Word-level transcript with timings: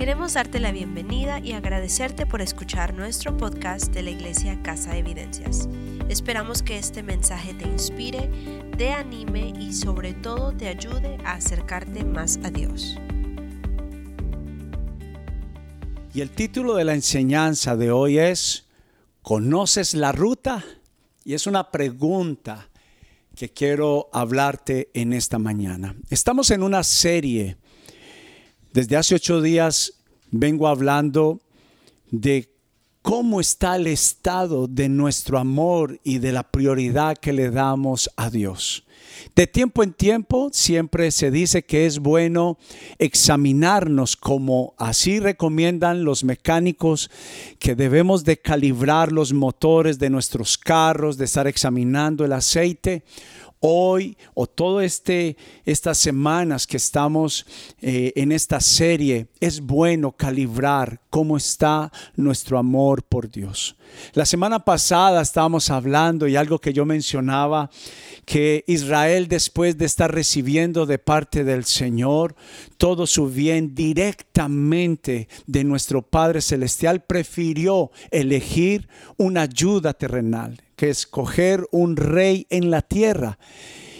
Queremos 0.00 0.32
darte 0.32 0.60
la 0.60 0.72
bienvenida 0.72 1.40
y 1.40 1.52
agradecerte 1.52 2.24
por 2.24 2.40
escuchar 2.40 2.94
nuestro 2.94 3.36
podcast 3.36 3.92
de 3.92 4.02
la 4.02 4.08
Iglesia 4.08 4.58
Casa 4.62 4.92
de 4.92 5.00
Evidencias. 5.00 5.68
Esperamos 6.08 6.62
que 6.62 6.78
este 6.78 7.02
mensaje 7.02 7.52
te 7.52 7.66
inspire, 7.68 8.30
te 8.78 8.92
anime 8.92 9.52
y 9.60 9.74
sobre 9.74 10.14
todo 10.14 10.56
te 10.56 10.68
ayude 10.68 11.18
a 11.26 11.32
acercarte 11.32 12.02
más 12.02 12.38
a 12.42 12.50
Dios. 12.50 12.96
Y 16.14 16.22
el 16.22 16.30
título 16.30 16.76
de 16.76 16.84
la 16.84 16.94
enseñanza 16.94 17.76
de 17.76 17.90
hoy 17.90 18.18
es, 18.18 18.68
¿conoces 19.20 19.92
la 19.92 20.12
ruta? 20.12 20.64
Y 21.26 21.34
es 21.34 21.46
una 21.46 21.70
pregunta 21.70 22.70
que 23.36 23.50
quiero 23.50 24.08
hablarte 24.14 24.88
en 24.94 25.12
esta 25.12 25.38
mañana. 25.38 25.94
Estamos 26.08 26.50
en 26.52 26.62
una 26.62 26.84
serie. 26.84 27.58
Desde 28.72 28.96
hace 28.96 29.16
ocho 29.16 29.42
días 29.42 29.94
vengo 30.30 30.68
hablando 30.68 31.40
de 32.12 32.54
cómo 33.02 33.40
está 33.40 33.74
el 33.74 33.88
estado 33.88 34.68
de 34.68 34.88
nuestro 34.88 35.38
amor 35.38 35.98
y 36.04 36.18
de 36.18 36.30
la 36.30 36.44
prioridad 36.44 37.18
que 37.18 37.32
le 37.32 37.50
damos 37.50 38.08
a 38.16 38.30
Dios. 38.30 38.84
De 39.34 39.48
tiempo 39.48 39.82
en 39.82 39.92
tiempo 39.92 40.50
siempre 40.52 41.10
se 41.10 41.32
dice 41.32 41.64
que 41.64 41.86
es 41.86 41.98
bueno 41.98 42.58
examinarnos 42.98 44.16
como 44.16 44.74
así 44.78 45.18
recomiendan 45.18 46.04
los 46.04 46.22
mecánicos 46.22 47.10
que 47.58 47.74
debemos 47.74 48.22
de 48.22 48.36
calibrar 48.36 49.10
los 49.10 49.32
motores 49.32 49.98
de 49.98 50.10
nuestros 50.10 50.56
carros, 50.56 51.16
de 51.16 51.24
estar 51.24 51.48
examinando 51.48 52.24
el 52.24 52.32
aceite 52.32 53.02
hoy 53.60 54.16
o 54.34 54.46
todo 54.46 54.80
este 54.80 55.36
estas 55.64 55.98
semanas 55.98 56.66
que 56.66 56.78
estamos 56.78 57.46
eh, 57.80 58.12
en 58.16 58.32
esta 58.32 58.60
serie 58.60 59.28
es 59.38 59.60
bueno 59.60 60.12
calibrar 60.12 61.00
cómo 61.10 61.36
está 61.36 61.92
nuestro 62.16 62.58
amor 62.58 63.02
por 63.02 63.30
Dios. 63.30 63.76
La 64.14 64.24
semana 64.24 64.60
pasada 64.60 65.20
estábamos 65.20 65.70
hablando 65.70 66.26
y 66.26 66.36
algo 66.36 66.58
que 66.58 66.72
yo 66.72 66.86
mencionaba 66.86 67.70
que 68.24 68.64
Israel 68.66 69.28
después 69.28 69.76
de 69.76 69.86
estar 69.86 70.12
recibiendo 70.12 70.86
de 70.86 70.98
parte 70.98 71.44
del 71.44 71.64
Señor 71.64 72.36
todo 72.78 73.06
su 73.06 73.28
bien 73.28 73.74
directamente 73.74 75.28
de 75.46 75.64
nuestro 75.64 76.02
Padre 76.02 76.40
celestial 76.40 77.02
prefirió 77.02 77.90
elegir 78.10 78.88
una 79.18 79.42
ayuda 79.42 79.92
terrenal 79.92 80.62
escoger 80.88 81.66
un 81.70 81.96
rey 81.96 82.46
en 82.48 82.70
la 82.70 82.80
tierra. 82.80 83.38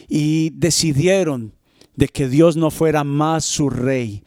Y 0.09 0.51
decidieron 0.51 1.53
de 1.95 2.09
que 2.09 2.29
Dios 2.29 2.57
no 2.57 2.71
fuera 2.71 3.05
más 3.05 3.45
su 3.45 3.69
rey. 3.69 4.25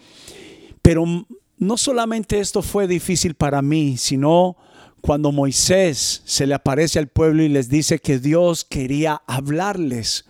Pero 0.83 1.05
no 1.57 1.77
solamente 1.77 2.39
esto 2.39 2.61
fue 2.61 2.87
difícil 2.87 3.33
para 3.33 3.61
mí, 3.61 3.97
sino 3.97 4.57
cuando 5.01 5.31
Moisés 5.31 6.21
se 6.25 6.45
le 6.45 6.53
aparece 6.53 6.99
al 6.99 7.07
pueblo 7.07 7.43
y 7.43 7.49
les 7.49 7.69
dice 7.69 7.99
que 7.99 8.19
Dios 8.19 8.63
quería 8.63 9.21
hablarles. 9.27 10.25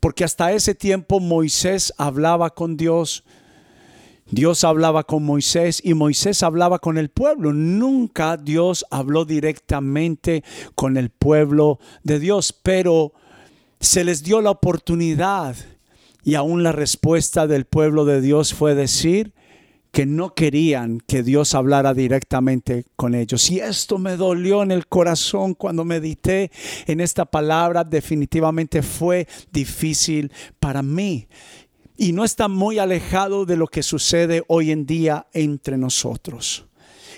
Porque 0.00 0.24
hasta 0.24 0.52
ese 0.52 0.74
tiempo 0.74 1.20
Moisés 1.20 1.94
hablaba 1.96 2.50
con 2.50 2.76
Dios 2.76 3.24
Dios 4.30 4.64
hablaba 4.64 5.04
con 5.04 5.22
Moisés 5.24 5.80
y 5.84 5.94
Moisés 5.94 6.42
hablaba 6.42 6.78
con 6.78 6.96
el 6.98 7.10
pueblo. 7.10 7.52
Nunca 7.52 8.36
Dios 8.36 8.86
habló 8.90 9.24
directamente 9.24 10.42
con 10.74 10.96
el 10.96 11.10
pueblo 11.10 11.78
de 12.02 12.18
Dios, 12.18 12.52
pero 12.52 13.12
se 13.80 14.02
les 14.04 14.22
dio 14.22 14.40
la 14.40 14.50
oportunidad 14.50 15.56
y 16.24 16.36
aún 16.36 16.62
la 16.62 16.72
respuesta 16.72 17.46
del 17.46 17.66
pueblo 17.66 18.06
de 18.06 18.22
Dios 18.22 18.54
fue 18.54 18.74
decir 18.74 19.34
que 19.92 20.06
no 20.06 20.34
querían 20.34 20.98
que 21.06 21.22
Dios 21.22 21.54
hablara 21.54 21.94
directamente 21.94 22.84
con 22.96 23.14
ellos. 23.14 23.48
Y 23.50 23.60
esto 23.60 23.96
me 23.96 24.16
dolió 24.16 24.64
en 24.64 24.72
el 24.72 24.88
corazón 24.88 25.54
cuando 25.54 25.84
medité 25.84 26.50
en 26.86 27.00
esta 27.00 27.24
palabra. 27.24 27.84
Definitivamente 27.84 28.82
fue 28.82 29.28
difícil 29.52 30.32
para 30.58 30.82
mí 30.82 31.28
y 31.96 32.12
no 32.12 32.24
está 32.24 32.48
muy 32.48 32.78
alejado 32.78 33.44
de 33.44 33.56
lo 33.56 33.66
que 33.66 33.82
sucede 33.82 34.42
hoy 34.48 34.70
en 34.70 34.86
día 34.86 35.26
entre 35.32 35.76
nosotros. 35.76 36.64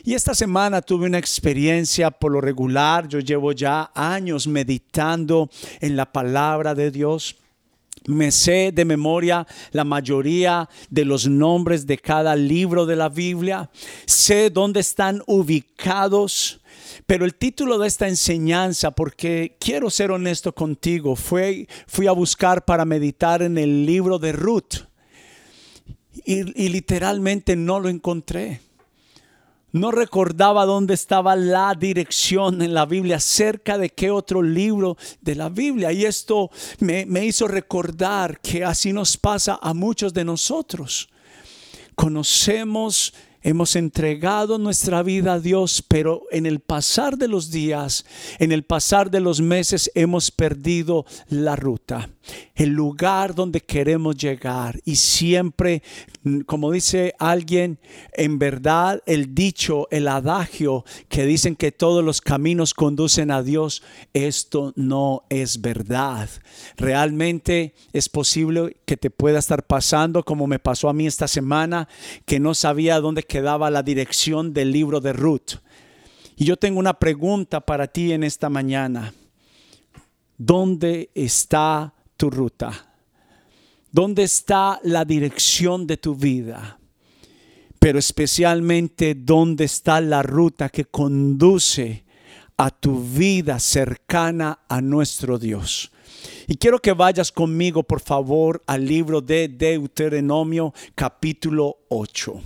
Y 0.05 0.15
esta 0.15 0.35
semana 0.35 0.83
tuve 0.83 1.07
una 1.07 1.19
experiencia 1.19 2.11
por 2.11 2.31
lo 2.31 2.41
regular, 2.41 3.09
yo 3.09 3.19
llevo 3.19 3.53
ya 3.53 3.91
años 3.95 4.47
meditando 4.47 5.51
en 5.81 5.97
la 5.97 6.13
palabra 6.13 6.75
de 6.75 6.91
Dios. 6.91 7.37
Me 8.07 8.31
sé 8.31 8.71
de 8.73 8.85
memoria 8.85 9.47
la 9.73 9.83
mayoría 9.83 10.69
de 10.91 11.05
los 11.05 11.27
nombres 11.27 11.87
de 11.87 11.99
cada 11.99 12.37
libro 12.37 12.87
de 12.87 12.95
la 12.95 13.09
Biblia. 13.09 13.69
Sé 14.05 14.51
dónde 14.51 14.79
están 14.79 15.23
ubicados 15.27 16.61
pero 17.07 17.25
el 17.25 17.35
título 17.35 17.79
de 17.79 17.89
esta 17.89 18.09
enseñanza, 18.09 18.93
porque 18.93 19.57
quiero 19.61 19.91
ser 19.91 20.11
honesto 20.11 20.55
contigo, 20.55 21.17
fue, 21.17 21.69
fui 21.87 22.07
a 22.07 22.13
buscar 22.13 22.65
para 22.65 22.85
meditar 22.85 23.43
en 23.43 23.59
el 23.59 23.85
libro 23.85 24.19
de 24.19 24.33
Ruth 24.33 24.87
y, 26.25 26.69
literalmente 26.69 27.57
no 27.57 27.81
lo 27.81 27.89
encontré. 27.89 28.61
No 29.73 29.91
recordaba 29.91 30.65
dónde 30.65 30.95
estaba 30.95 31.37
la 31.37 31.75
dirección 31.75 32.63
en 32.63 32.73
la 32.73 32.87
Biblia, 32.87 33.21
cerca 33.21 33.77
de 33.77 33.91
qué 33.91 34.11
otro 34.11 34.41
libro 34.41 34.97
de 35.21 35.35
la 35.35 35.51
Biblia. 35.51 35.93
Y 35.93 36.07
esto 36.07 36.51
me, 36.79 37.05
me 37.05 37.27
hizo 37.27 37.47
recordar 37.47 38.41
que 38.41 38.65
así 38.65 38.93
nos 38.93 39.19
pasa 39.19 39.59
a 39.61 39.75
muchos 39.75 40.15
de 40.15 40.25
nosotros. 40.25 41.11
Conocemos 41.95 43.13
Hemos 43.43 43.77
entregado 43.77 44.59
nuestra 44.59 45.03
vida 45.03 45.35
a 45.35 45.41
Dios, 45.41 45.85
pero 45.87 46.23
en 46.31 46.47
el 46.47 46.61
pasar 46.61 47.17
de 47.17 47.29
los 47.29 47.51
días, 47.51 48.05
en 48.39 48.53
el 48.53 48.65
pasar 48.65 49.11
de 49.11 49.21
los 49.21 49.41
meses, 49.41 49.91
hemos 49.95 50.31
perdido 50.31 51.07
la 51.29 51.57
ruta, 51.57 52.11
el 52.57 52.71
lugar 52.71 53.35
donde 53.35 53.61
queremos 53.61 54.17
llegar. 54.17 54.81
Y 54.85 54.97
siempre, 54.97 55.83
como 56.47 56.73
dice 56.73 57.15
alguien, 57.19 57.79
en 58.15 58.39
verdad 58.39 59.03
el 59.07 59.35
dicho, 59.35 59.87
el 59.91 60.09
adagio 60.09 60.85
que 61.09 61.27
dicen 61.27 61.55
que 61.55 61.71
todos 61.71 62.03
los 62.03 62.21
caminos 62.21 62.75
conducen 62.75 63.31
a 63.31 63.43
Dios, 63.43 63.83
esto 64.15 64.73
no 64.75 65.25
es 65.29 65.61
verdad. 65.61 66.29
Realmente 66.77 67.75
es 67.93 68.09
posible 68.09 68.79
que 68.87 68.97
te 68.97 69.11
pueda 69.11 69.39
estar 69.39 69.65
pasando 69.67 70.25
como 70.25 70.47
me 70.47 70.59
pasó 70.59 70.89
a 70.89 70.95
mí 70.95 71.07
esta 71.07 71.29
semana, 71.29 71.89
que 72.25 72.41
no 72.41 72.55
sabía 72.55 73.01
dónde 73.01 73.25
daba 73.43 73.71
la 73.71 73.83
dirección 73.83 74.55
del 74.55 74.73
libro 74.73 75.01
de 75.01 75.13
Ruth. 75.13 75.57
Y 76.37 76.47
yo 76.47 76.57
tengo 76.57 76.79
una 76.79 76.95
pregunta 76.95 77.61
para 77.61 77.87
ti 77.87 78.13
en 78.13 78.25
esta 78.25 78.49
mañana. 78.49 79.13
¿Dónde 80.39 81.11
está 81.15 81.95
tu 82.17 82.31
ruta? 82.31 82.95
¿Dónde 83.93 84.25
está 84.25 84.81
la 84.83 85.05
dirección 85.05 85.87
de 85.87 85.97
tu 85.97 86.15
vida? 86.15 86.79
Pero 87.79 87.99
especialmente, 87.99 89.15
¿dónde 89.15 89.65
está 89.65 90.01
la 90.01 90.23
ruta 90.23 90.69
que 90.69 90.87
conduce 90.87 92.05
a 92.57 92.71
tu 92.71 93.03
vida 93.03 93.59
cercana 93.59 94.61
a 94.69 94.81
nuestro 94.81 95.39
Dios? 95.39 95.93
Y 96.49 96.57
quiero 96.57 96.81
que 96.81 96.93
vayas 96.93 97.31
conmigo, 97.31 97.83
por 97.83 98.01
favor, 98.01 98.63
al 98.67 98.85
libro 98.87 99.21
de 99.21 99.49
Deuteronomio 99.49 100.73
capítulo 100.95 101.79
8. 101.89 102.41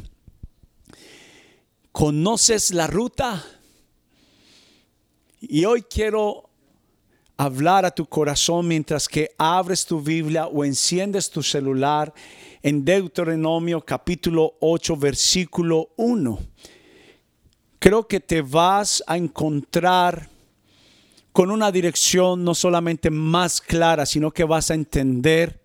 ¿Conoces 1.92 2.72
la 2.72 2.87
ruta? 2.87 3.44
Y 5.41 5.64
hoy 5.64 5.82
quiero 5.82 6.50
hablar 7.40 7.86
a 7.86 7.90
tu 7.90 8.04
corazón 8.04 8.68
mientras 8.68 9.08
que 9.08 9.30
abres 9.38 9.86
tu 9.86 10.02
Biblia 10.02 10.46
o 10.46 10.62
enciendes 10.62 11.30
tu 11.30 11.42
celular 11.42 12.12
en 12.62 12.84
Deuteronomio 12.84 13.80
capítulo 13.80 14.58
8 14.60 14.96
versículo 14.98 15.88
1. 15.96 16.38
Creo 17.78 18.06
que 18.06 18.20
te 18.20 18.42
vas 18.42 19.02
a 19.06 19.16
encontrar 19.16 20.28
con 21.32 21.50
una 21.50 21.72
dirección 21.72 22.44
no 22.44 22.54
solamente 22.54 23.08
más 23.08 23.62
clara, 23.62 24.04
sino 24.04 24.31
que 24.32 24.44
vas 24.44 24.70
a 24.70 24.75
entender 24.75 25.62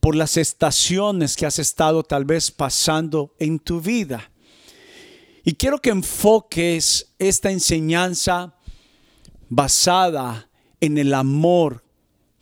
por 0.00 0.16
las 0.16 0.36
estaciones 0.36 1.36
que 1.36 1.46
has 1.46 1.60
estado 1.60 2.02
tal 2.02 2.24
vez 2.24 2.50
pasando 2.50 3.32
en 3.38 3.60
tu 3.60 3.80
vida. 3.80 4.28
Y 5.44 5.52
quiero 5.52 5.78
que 5.78 5.90
enfoques 5.90 7.14
esta 7.20 7.52
enseñanza 7.52 8.56
basada 9.48 10.49
en 10.80 10.98
el 10.98 11.14
amor 11.14 11.84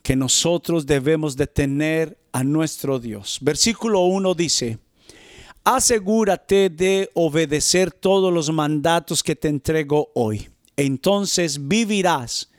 que 0.02 0.16
nosotros 0.16 0.86
debemos 0.86 1.36
de 1.36 1.46
tener 1.46 2.18
a 2.32 2.44
nuestro 2.44 2.98
Dios. 2.98 3.38
Versículo 3.40 4.00
1 4.00 4.34
dice, 4.34 4.78
asegúrate 5.64 6.70
de 6.70 7.10
obedecer 7.14 7.90
todos 7.92 8.32
los 8.32 8.50
mandatos 8.50 9.22
que 9.22 9.36
te 9.36 9.48
entrego 9.48 10.10
hoy. 10.14 10.48
Entonces 10.76 11.68
vivirás 11.68 12.50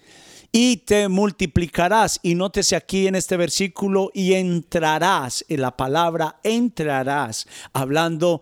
y 0.51 0.77
te 0.77 1.07
multiplicarás. 1.07 2.19
Y 2.23 2.35
nótese 2.35 2.75
aquí 2.75 3.07
en 3.07 3.15
este 3.15 3.37
versículo, 3.37 4.11
y 4.13 4.33
entrarás, 4.33 5.45
en 5.47 5.61
la 5.61 5.75
palabra 5.75 6.39
entrarás, 6.43 7.47
hablando 7.73 8.41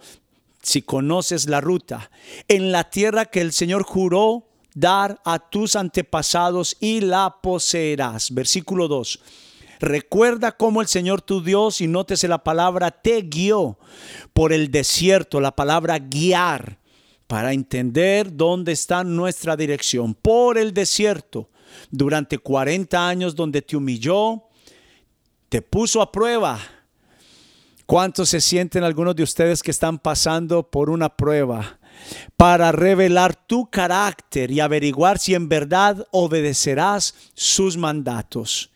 si 0.61 0.81
conoces 0.81 1.47
la 1.47 1.61
ruta, 1.61 2.09
en 2.47 2.71
la 2.71 2.89
tierra 2.89 3.25
que 3.25 3.41
el 3.41 3.53
Señor 3.53 3.83
juró 3.83 4.46
dar 4.79 5.19
a 5.25 5.39
tus 5.39 5.75
antepasados 5.75 6.77
y 6.79 7.01
la 7.01 7.37
poseerás. 7.41 8.31
Versículo 8.31 8.87
2. 8.87 9.19
Recuerda 9.79 10.51
cómo 10.51 10.81
el 10.81 10.87
Señor 10.87 11.21
tu 11.21 11.43
Dios, 11.43 11.81
y 11.81 11.87
nótese 11.87 12.27
la 12.27 12.43
palabra, 12.43 12.91
te 12.91 13.21
guió 13.21 13.77
por 14.33 14.53
el 14.53 14.69
desierto, 14.69 15.39
la 15.39 15.55
palabra 15.55 15.97
guiar, 15.99 16.79
para 17.25 17.53
entender 17.53 18.35
dónde 18.35 18.71
está 18.71 19.03
nuestra 19.03 19.55
dirección. 19.55 20.13
Por 20.13 20.57
el 20.57 20.73
desierto, 20.73 21.49
durante 21.89 22.37
40 22.37 23.07
años 23.07 23.35
donde 23.35 23.61
te 23.61 23.77
humilló, 23.77 24.43
te 25.49 25.61
puso 25.61 26.01
a 26.01 26.11
prueba. 26.11 26.59
¿Cuántos 27.85 28.29
se 28.29 28.41
sienten 28.41 28.83
algunos 28.83 29.15
de 29.15 29.23
ustedes 29.23 29.63
que 29.63 29.71
están 29.71 29.97
pasando 29.97 30.69
por 30.69 30.89
una 30.89 31.15
prueba? 31.15 31.79
Para 32.35 32.71
revelar 32.71 33.35
tu 33.35 33.69
carácter 33.69 34.51
y 34.51 34.59
averiguar 34.59 35.19
si 35.19 35.33
en 35.33 35.49
verdad 35.49 36.07
obedecerás 36.11 37.15
sus 37.33 37.77
mandatos. 37.77 38.71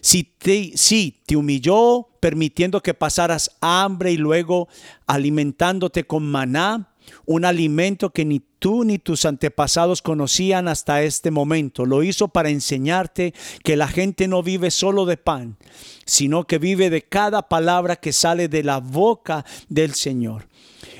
Si 0.00 0.24
te, 0.24 0.72
si 0.76 1.20
te 1.26 1.36
humilló 1.36 2.08
permitiendo 2.20 2.82
que 2.82 2.94
pasaras 2.94 3.50
hambre 3.60 4.12
y 4.12 4.16
luego 4.16 4.68
alimentándote 5.06 6.04
con 6.04 6.30
maná, 6.30 6.88
un 7.26 7.44
alimento 7.44 8.10
que 8.10 8.24
ni 8.24 8.40
tú 8.40 8.84
ni 8.84 8.98
tus 8.98 9.24
antepasados 9.24 10.02
conocían 10.02 10.68
hasta 10.68 11.02
este 11.02 11.30
momento. 11.30 11.86
Lo 11.86 12.02
hizo 12.02 12.28
para 12.28 12.50
enseñarte 12.50 13.34
que 13.64 13.76
la 13.76 13.88
gente 13.88 14.28
no 14.28 14.42
vive 14.42 14.70
solo 14.70 15.06
de 15.06 15.16
pan, 15.16 15.56
sino 16.04 16.46
que 16.46 16.58
vive 16.58 16.90
de 16.90 17.02
cada 17.02 17.48
palabra 17.48 17.96
que 17.96 18.12
sale 18.12 18.48
de 18.48 18.62
la 18.62 18.78
boca 18.78 19.44
del 19.68 19.94
Señor. 19.94 20.48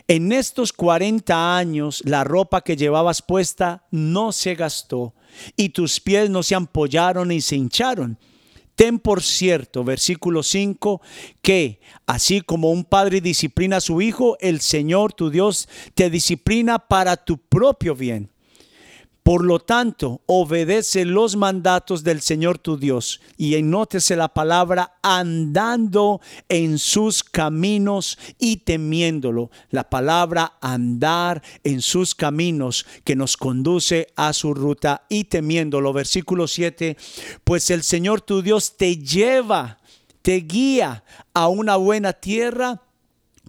En 0.08 0.32
estos 0.32 0.72
40 0.72 1.56
años 1.56 2.02
la 2.05 2.25
ropa 2.25 2.62
que 2.62 2.76
llevabas 2.76 3.22
puesta 3.22 3.87
no 3.90 4.32
se 4.32 4.55
gastó 4.55 5.14
y 5.56 5.69
tus 5.69 6.00
pies 6.00 6.31
no 6.31 6.43
se 6.43 6.55
ampollaron 6.55 7.28
ni 7.28 7.40
se 7.40 7.56
hincharon 7.56 8.19
Ten 8.78 9.00
por 9.00 9.25
cierto, 9.25 9.82
versículo 9.82 10.44
5, 10.44 11.02
que 11.43 11.81
así 12.06 12.43
como 12.43 12.70
un 12.70 12.84
padre 12.84 13.20
disciplina 13.20 13.78
a 13.78 13.81
su 13.81 14.00
hijo, 14.00 14.37
el 14.38 14.60
Señor 14.60 15.12
tu 15.12 15.31
Dios 15.31 15.69
te 15.94 16.08
disciplina 16.11 16.78
para 16.78 17.16
tu 17.16 17.38
propio 17.38 17.96
bien. 17.96 18.31
Por 19.28 19.44
lo 19.44 19.58
tanto, 19.58 20.22
obedece 20.25 21.04
los 21.04 21.36
mandatos 21.36 22.02
del 22.02 22.22
Señor 22.22 22.56
tu 22.56 22.78
Dios 22.78 23.20
y 23.36 23.56
enótese 23.56 24.16
la 24.16 24.32
palabra 24.32 24.94
andando 25.02 26.22
en 26.48 26.78
sus 26.78 27.22
caminos 27.22 28.19
y 28.38 28.56
temiéndolo. 28.56 29.50
La 29.69 29.90
palabra 29.90 30.54
andar 30.62 31.42
en 31.62 31.82
sus 31.82 32.14
caminos 32.14 32.86
que 33.04 33.16
nos 33.16 33.36
conduce 33.36 34.06
a 34.16 34.32
su 34.32 34.54
ruta 34.54 35.04
y 35.10 35.25
temiéndolo. 35.25 35.92
Versículo 35.92 36.48
7, 36.48 36.96
pues 37.44 37.69
el 37.69 37.82
Señor 37.82 38.22
tu 38.22 38.40
Dios 38.40 38.78
te 38.78 38.96
lleva, 38.96 39.76
te 40.22 40.36
guía 40.36 41.04
a 41.34 41.48
una 41.48 41.76
buena 41.76 42.14
tierra 42.14 42.80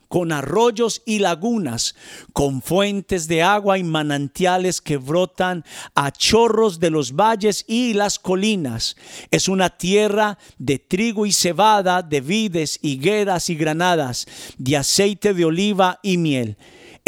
con 0.09 0.33
arroyos 0.33 1.01
y 1.05 1.19
lagunas, 1.19 1.95
con 2.33 2.61
fuentes 2.61 3.29
de 3.29 3.41
agua 3.41 3.77
y 3.77 3.83
manantiales 3.83 4.81
que 4.81 4.97
brotan 4.97 5.63
a 5.95 6.11
chorros 6.11 6.79
de 6.79 6.89
los 6.89 7.15
valles 7.15 7.63
y 7.67 7.93
las 7.93 8.19
colinas. 8.19 8.97
Es 9.31 9.47
una 9.47 9.69
tierra 9.69 10.37
de 10.57 10.79
trigo 10.79 11.25
y 11.25 11.31
cebada, 11.31 12.01
de 12.01 12.19
vides, 12.19 12.79
higueras 12.81 13.49
y 13.49 13.55
granadas, 13.55 14.27
de 14.57 14.75
aceite 14.75 15.33
de 15.33 15.45
oliva 15.45 15.99
y 16.03 16.17
miel 16.17 16.57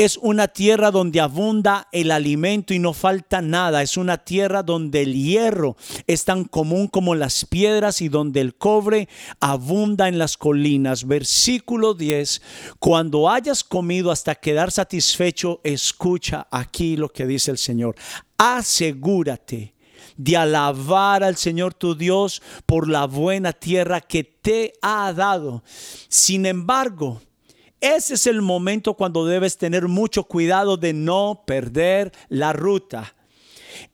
es 0.04 0.18
una 0.18 0.48
tierra 0.48 0.90
donde 0.90 1.20
abunda 1.20 1.88
el 1.92 2.10
alimento 2.10 2.74
y 2.74 2.80
no 2.80 2.92
falta 2.94 3.42
nada. 3.42 3.84
Es 3.84 3.98
una 3.98 4.18
tierra 4.18 4.64
donde 4.64 5.04
el 5.04 5.14
hierro 5.14 5.78
es 6.08 6.26
tan 6.26 6.46
común 6.46 6.88
como 6.88 7.14
las 7.14 7.46
piedras 7.46 8.02
y 8.02 8.10
donde 8.10 8.42
el 8.42 8.56
cobre 8.56 9.08
abunda 9.40 10.08
en 10.08 10.18
las 10.18 10.38
colinas. 10.38 11.06
Versículo 11.06 11.94
10. 11.94 12.42
Cuando 12.80 13.30
hayas 13.30 13.64
comido 13.64 14.10
hasta 14.10 14.34
quedar 14.34 14.72
satisfecho, 14.72 15.62
escucha 15.64 16.48
aquí 16.50 16.98
lo 16.98 17.10
que 17.10 17.28
dice 17.28 17.52
el 17.52 17.60
Señor. 17.60 17.96
Asegúrate 18.38 19.76
de 20.18 20.38
alabar 20.38 21.24
al 21.24 21.38
Señor 21.38 21.76
tu 21.76 21.96
Dios 21.96 22.42
por 22.66 22.90
la 22.90 23.06
buena 23.06 23.54
tierra 23.54 24.02
que 24.02 24.24
te 24.24 24.74
ha 24.82 25.14
dado. 25.14 25.64
Sin 26.08 26.48
embargo, 26.48 27.22
ese 27.82 28.14
es 28.14 28.28
el 28.28 28.42
momento 28.42 28.94
cuando 28.94 29.26
debes 29.26 29.58
tener 29.58 29.88
mucho 29.88 30.24
cuidado 30.24 30.78
de 30.78 30.94
no 30.94 31.44
perder 31.46 32.12
la 32.30 32.54
ruta. 32.54 33.16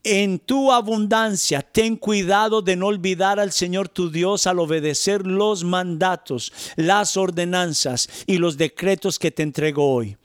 En 0.03 0.39
tu 0.39 0.71
abundancia, 0.71 1.61
ten 1.61 1.95
cuidado 1.95 2.61
de 2.61 2.75
no 2.75 2.87
olvidar 2.87 3.39
al 3.39 3.51
Señor 3.51 3.87
tu 3.87 4.09
Dios 4.09 4.45
al 4.47 4.59
obedecer 4.59 5.25
los 5.25 5.63
mandatos, 5.63 6.51
las 6.75 7.15
ordenanzas 7.15 8.09
y 8.25 8.37
los 8.37 8.57
decretos 8.57 9.19
que 9.19 9.31
te 9.31 9.43
entrego 9.43 9.93
hoy. 9.93 10.17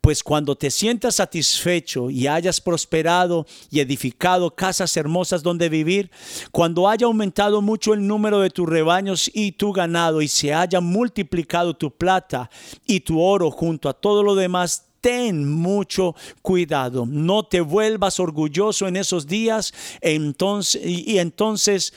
Pues 0.00 0.22
cuando 0.22 0.56
te 0.56 0.70
sientas 0.70 1.16
satisfecho 1.16 2.08
y 2.08 2.26
hayas 2.26 2.60
prosperado 2.60 3.46
y 3.70 3.80
edificado 3.80 4.54
casas 4.54 4.96
hermosas 4.96 5.42
donde 5.42 5.68
vivir, 5.68 6.10
cuando 6.50 6.88
haya 6.88 7.06
aumentado 7.06 7.60
mucho 7.60 7.92
el 7.92 8.06
número 8.06 8.40
de 8.40 8.50
tus 8.50 8.68
rebaños 8.68 9.30
y 9.32 9.52
tu 9.52 9.72
ganado 9.72 10.22
y 10.22 10.28
se 10.28 10.54
haya 10.54 10.80
multiplicado 10.80 11.74
tu 11.74 11.90
plata 11.90 12.50
y 12.86 13.00
tu 13.00 13.20
oro 13.20 13.50
junto 13.50 13.88
a 13.88 13.94
todo 13.94 14.22
lo 14.22 14.34
demás, 14.34 14.86
ten 15.00 15.50
mucho 15.50 16.14
cuidado. 16.42 17.06
No 17.06 17.44
te 17.44 17.60
vuelvas 17.60 18.20
orgulloso 18.20 18.86
en 18.88 18.96
esos 18.96 19.26
días 19.26 19.72
entonces, 20.00 20.82
y, 20.84 21.12
y 21.12 21.18
entonces 21.18 21.92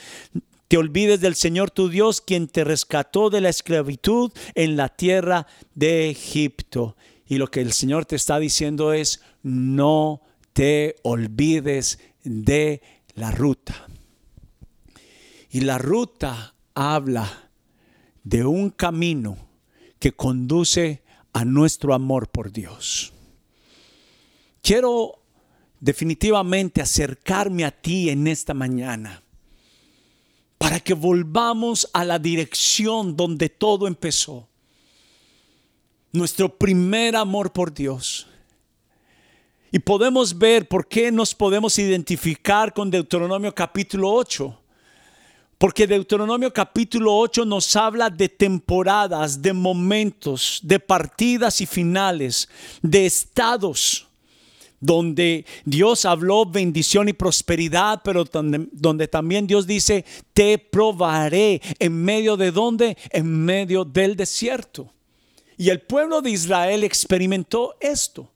te 0.68 0.78
olvides 0.78 1.20
del 1.20 1.34
Señor 1.34 1.70
tu 1.70 1.88
Dios, 1.88 2.20
quien 2.20 2.48
te 2.48 2.64
rescató 2.64 3.30
de 3.30 3.40
la 3.40 3.48
esclavitud 3.48 4.32
en 4.54 4.76
la 4.76 4.88
tierra 4.88 5.46
de 5.74 6.10
Egipto. 6.10 6.96
Y 7.26 7.38
lo 7.38 7.50
que 7.50 7.60
el 7.60 7.72
Señor 7.72 8.04
te 8.04 8.16
está 8.16 8.38
diciendo 8.38 8.92
es, 8.92 9.20
no 9.42 10.20
te 10.52 10.96
olvides 11.02 11.98
de 12.22 12.82
la 13.14 13.30
ruta. 13.30 13.86
Y 15.50 15.60
la 15.60 15.78
ruta 15.78 16.54
habla 16.74 17.50
de 18.24 18.44
un 18.44 18.70
camino 18.70 19.36
que 19.98 20.12
conduce 20.12 21.02
a 21.32 21.44
nuestro 21.44 21.94
amor 21.94 22.28
por 22.28 22.52
Dios. 22.52 23.12
Quiero 24.62 25.22
definitivamente 25.80 26.80
acercarme 26.80 27.64
a 27.64 27.70
ti 27.70 28.08
en 28.08 28.26
esta 28.26 28.54
mañana 28.54 29.22
para 30.56 30.80
que 30.80 30.94
volvamos 30.94 31.90
a 31.92 32.04
la 32.04 32.18
dirección 32.18 33.16
donde 33.16 33.50
todo 33.50 33.86
empezó 33.86 34.48
nuestro 36.14 36.48
primer 36.48 37.16
amor 37.16 37.52
por 37.52 37.74
Dios. 37.74 38.26
Y 39.72 39.80
podemos 39.80 40.38
ver 40.38 40.68
por 40.68 40.86
qué 40.86 41.10
nos 41.10 41.34
podemos 41.34 41.76
identificar 41.80 42.72
con 42.72 42.88
Deuteronomio 42.88 43.52
capítulo 43.52 44.12
8. 44.12 44.60
Porque 45.58 45.86
Deuteronomio 45.86 46.52
capítulo 46.52 47.16
8 47.16 47.44
nos 47.44 47.74
habla 47.74 48.10
de 48.10 48.28
temporadas, 48.28 49.42
de 49.42 49.52
momentos, 49.52 50.60
de 50.62 50.78
partidas 50.78 51.60
y 51.60 51.66
finales, 51.66 52.48
de 52.80 53.06
estados 53.06 54.06
donde 54.78 55.46
Dios 55.64 56.04
habló 56.04 56.44
bendición 56.44 57.08
y 57.08 57.14
prosperidad, 57.14 58.02
pero 58.04 58.24
donde, 58.24 58.68
donde, 58.70 59.08
también 59.08 59.46
Dios 59.46 59.66
dice, 59.66 60.04
te 60.34 60.58
probaré 60.58 61.62
en 61.78 62.04
medio 62.04 62.36
de 62.36 62.50
dónde? 62.50 62.98
En 63.10 63.44
medio 63.44 63.86
del 63.86 64.14
desierto. 64.14 64.93
Y 65.56 65.70
el 65.70 65.80
pueblo 65.80 66.20
de 66.20 66.30
Israel 66.30 66.84
experimentó 66.84 67.76
esto. 67.80 68.30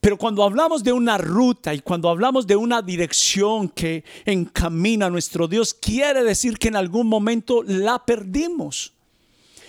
Pero 0.00 0.18
cuando 0.18 0.44
hablamos 0.44 0.84
de 0.84 0.92
una 0.92 1.18
ruta 1.18 1.74
y 1.74 1.80
cuando 1.80 2.08
hablamos 2.08 2.46
de 2.46 2.54
una 2.54 2.82
dirección 2.82 3.68
que 3.68 4.04
encamina 4.24 5.06
a 5.06 5.10
nuestro 5.10 5.48
Dios, 5.48 5.74
quiere 5.74 6.22
decir 6.22 6.58
que 6.58 6.68
en 6.68 6.76
algún 6.76 7.08
momento 7.08 7.62
la 7.64 8.04
perdimos. 8.04 8.92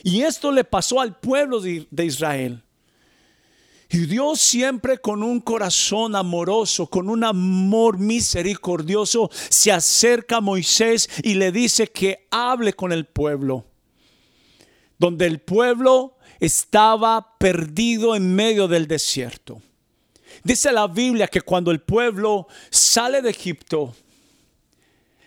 Y 0.03 0.21
esto 0.21 0.51
le 0.51 0.63
pasó 0.63 1.01
al 1.01 1.17
pueblo 1.19 1.59
de, 1.59 2.05
Israel. 2.05 2.63
Y 3.89 3.99
Dios 3.99 4.39
siempre 4.41 4.99
con 4.99 5.23
un 5.23 5.39
corazón 5.39 6.15
amoroso, 6.15 6.87
con 6.87 7.09
un 7.09 7.23
amor 7.23 7.97
misericordioso, 7.97 9.31
se 9.49 9.71
acerca 9.71 10.37
a 10.37 10.41
Moisés 10.41 11.09
y 11.23 11.35
le 11.35 11.51
dice 11.51 11.87
que 11.87 12.27
hable 12.29 12.73
con 12.73 12.91
el 12.91 13.05
pueblo 13.05 13.65
donde 14.97 15.25
el 15.25 15.39
pueblo 15.39 16.17
estaba 16.39 17.37
perdido 17.37 18.15
en 18.15 18.35
medio 18.35 18.67
del 18.67 18.87
desierto. 18.87 19.61
Dice 20.43 20.71
la 20.71 20.87
Biblia 20.87 21.27
que 21.27 21.41
cuando 21.41 21.71
el 21.71 21.81
pueblo 21.81 22.47
sale 22.69 23.21
de 23.21 23.29
Egipto, 23.29 23.95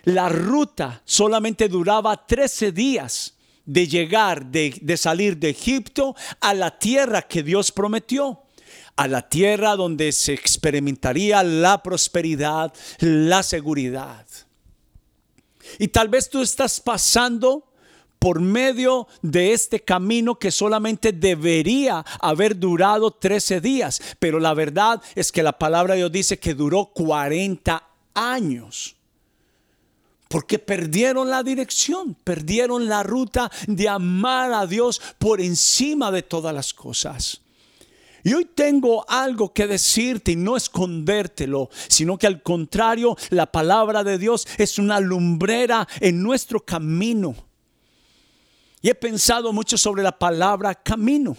la 0.03 0.29
ruta 0.29 1.01
solamente 1.05 1.67
duraba 1.67 2.25
13 2.25 2.71
días 2.71 3.35
de 3.65 3.87
llegar, 3.87 4.45
de, 4.45 4.77
de 4.81 4.97
salir 4.97 5.37
de 5.37 5.49
Egipto 5.49 6.15
a 6.39 6.53
la 6.53 6.77
tierra 6.77 7.21
que 7.21 7.43
Dios 7.43 7.71
prometió 7.71 8.41
a 8.95 9.07
la 9.07 9.27
tierra 9.27 9.75
donde 9.75 10.11
se 10.11 10.33
experimentaría 10.33 11.43
la 11.43 11.81
prosperidad, 11.81 12.73
la 12.99 13.41
seguridad. 13.41 14.27
Y 15.79 15.87
tal 15.87 16.09
vez 16.09 16.29
tú 16.29 16.41
estás 16.41 16.79
pasando 16.79 17.70
por 18.21 18.39
medio 18.39 19.07
de 19.23 19.51
este 19.51 19.79
camino 19.79 20.37
que 20.37 20.51
solamente 20.51 21.11
debería 21.11 22.05
haber 22.19 22.55
durado 22.55 23.09
13 23.09 23.61
días. 23.61 23.99
Pero 24.19 24.39
la 24.39 24.53
verdad 24.53 25.01
es 25.15 25.31
que 25.31 25.41
la 25.41 25.57
palabra 25.57 25.95
de 25.95 26.01
Dios 26.01 26.11
dice 26.11 26.37
que 26.37 26.53
duró 26.53 26.91
40 26.93 27.83
años. 28.13 28.95
Porque 30.27 30.59
perdieron 30.59 31.31
la 31.31 31.41
dirección, 31.41 32.15
perdieron 32.23 32.87
la 32.87 33.01
ruta 33.01 33.51
de 33.65 33.89
amar 33.89 34.53
a 34.53 34.67
Dios 34.67 35.01
por 35.17 35.41
encima 35.41 36.11
de 36.11 36.21
todas 36.21 36.53
las 36.53 36.75
cosas. 36.75 37.41
Y 38.23 38.35
hoy 38.35 38.45
tengo 38.45 39.03
algo 39.09 39.51
que 39.51 39.65
decirte 39.65 40.33
y 40.33 40.35
no 40.35 40.55
escondértelo, 40.55 41.71
sino 41.87 42.19
que 42.19 42.27
al 42.27 42.43
contrario, 42.43 43.17
la 43.31 43.51
palabra 43.51 44.03
de 44.03 44.19
Dios 44.19 44.47
es 44.59 44.77
una 44.77 44.99
lumbrera 44.99 45.87
en 45.99 46.21
nuestro 46.21 46.59
camino 46.59 47.35
y 48.81 48.89
he 48.89 48.95
pensado 48.95 49.53
mucho 49.53 49.77
sobre 49.77 50.03
la 50.03 50.17
palabra 50.17 50.75
camino. 50.75 51.37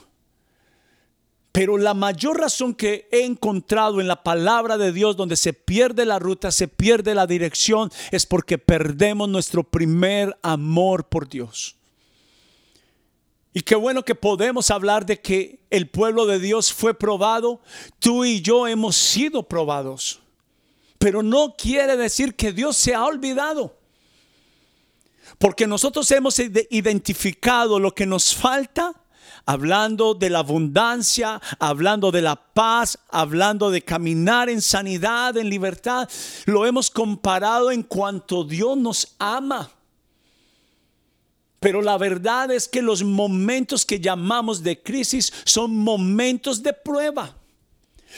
Pero 1.53 1.77
la 1.77 1.93
mayor 1.93 2.41
razón 2.41 2.75
que 2.75 3.09
he 3.13 3.25
encontrado 3.25 4.01
en 4.01 4.09
la 4.09 4.23
palabra 4.23 4.79
de 4.79 4.91
Dios 4.91 5.17
donde 5.17 5.37
se 5.37 5.53
pierde 5.53 6.07
la 6.07 6.19
ruta, 6.19 6.51
se 6.51 6.67
pierde 6.67 7.15
la 7.15 7.27
dirección, 7.27 7.91
es 8.11 8.25
porque 8.25 8.57
perdemos 8.57 9.29
nuestro 9.29 9.63
primer 9.63 10.39
amor 10.43 11.09
por 11.09 11.29
Dios. 11.29 11.77
Y 13.53 13.61
qué 13.61 13.75
bueno 13.75 14.03
que 14.03 14.15
podemos 14.15 14.71
hablar 14.71 15.05
de 15.05 15.21
que 15.21 15.61
el 15.69 15.91
pueblo 15.91 16.25
de 16.25 16.39
Dios 16.39 16.73
fue 16.73 16.95
probado. 16.95 17.61
Tú 17.99 18.25
y 18.25 18.41
yo 18.41 18.67
hemos 18.67 18.97
sido 18.97 19.43
probados. 19.43 20.23
Pero 20.97 21.23
no 21.23 21.55
quiere 21.59 21.99
decir 21.99 22.35
que 22.35 22.53
Dios 22.53 22.79
se 22.79 22.95
ha 22.95 23.05
olvidado. 23.05 23.77
Porque 25.39 25.67
nosotros 25.67 26.11
hemos 26.11 26.39
identificado 26.39 27.79
lo 27.79 27.95
que 27.95 28.07
nos 28.07 28.35
falta, 28.35 28.93
hablando 29.47 30.15
de 30.15 30.31
la 30.31 30.41
abundancia, 30.41 31.41
hablando 31.59 32.11
de 32.11 32.23
la 32.23 32.37
paz, 32.37 32.99
hablando 33.09 33.71
de 33.71 33.83
caminar 33.83 34.49
en 34.49 34.63
sanidad, 34.63 35.37
en 35.37 35.49
libertad. 35.49 36.09
Lo 36.47 36.67
hemos 36.67 36.91
comparado 36.91 37.71
en 37.71 37.83
cuanto 37.83 38.45
Dios 38.45 38.77
nos 38.77 39.15
ama. 39.19 39.71
Pero 41.61 41.81
la 41.81 41.97
verdad 41.97 42.51
es 42.51 42.67
que 42.67 42.83
los 42.83 43.05
momentos 43.05 43.87
que 43.87 44.01
llamamos 44.01 44.63
de 44.63 44.83
crisis 44.83 45.33
son 45.45 45.77
momentos 45.77 46.63
de 46.63 46.73
prueba. 46.73 47.37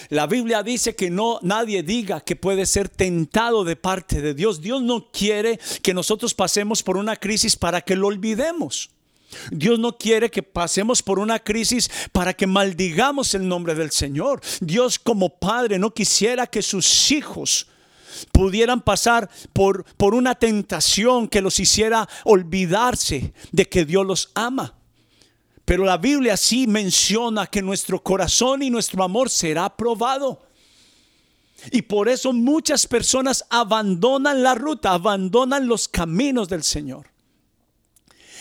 La 0.08 0.26
Biblia 0.26 0.62
dice 0.62 0.94
que 0.94 1.10
no 1.10 1.38
nadie 1.42 1.82
diga 1.82 2.20
que 2.20 2.36
puede 2.36 2.66
ser 2.66 2.88
tentado 2.88 3.64
de 3.64 3.76
parte 3.76 4.20
de 4.20 4.34
Dios. 4.34 4.60
Dios 4.60 4.82
no 4.82 5.10
quiere 5.10 5.58
que 5.82 5.94
nosotros 5.94 6.34
pasemos 6.34 6.82
por 6.82 6.96
una 6.96 7.16
crisis 7.16 7.56
para 7.56 7.80
que 7.80 7.96
lo 7.96 8.08
olvidemos. 8.08 8.90
Dios 9.50 9.78
no 9.78 9.96
quiere 9.96 10.30
que 10.30 10.42
pasemos 10.42 11.02
por 11.02 11.18
una 11.18 11.38
crisis 11.38 11.90
para 12.12 12.34
que 12.34 12.46
maldigamos 12.46 13.34
el 13.34 13.48
nombre 13.48 13.74
del 13.74 13.90
Señor. 13.90 14.40
Dios 14.60 14.98
como 14.98 15.38
Padre 15.38 15.78
no 15.78 15.92
quisiera 15.92 16.46
que 16.46 16.62
sus 16.62 17.10
hijos 17.10 17.66
pudieran 18.32 18.80
pasar 18.80 19.28
por, 19.52 19.84
por 19.96 20.14
una 20.14 20.34
tentación 20.34 21.28
que 21.28 21.40
los 21.40 21.58
hiciera 21.58 22.08
olvidarse 22.24 23.32
de 23.52 23.68
que 23.68 23.84
Dios 23.84 24.06
los 24.06 24.30
ama. 24.34 24.74
Pero 25.64 25.84
la 25.84 25.96
Biblia 25.96 26.36
sí 26.36 26.66
menciona 26.66 27.46
que 27.46 27.62
nuestro 27.62 28.02
corazón 28.02 28.62
y 28.62 28.70
nuestro 28.70 29.02
amor 29.02 29.30
será 29.30 29.74
probado. 29.74 30.42
Y 31.70 31.82
por 31.82 32.08
eso 32.08 32.32
muchas 32.32 32.86
personas 32.86 33.44
abandonan 33.48 34.42
la 34.42 34.54
ruta, 34.54 34.92
abandonan 34.92 35.66
los 35.66 35.88
caminos 35.88 36.48
del 36.48 36.62
Señor. 36.62 37.14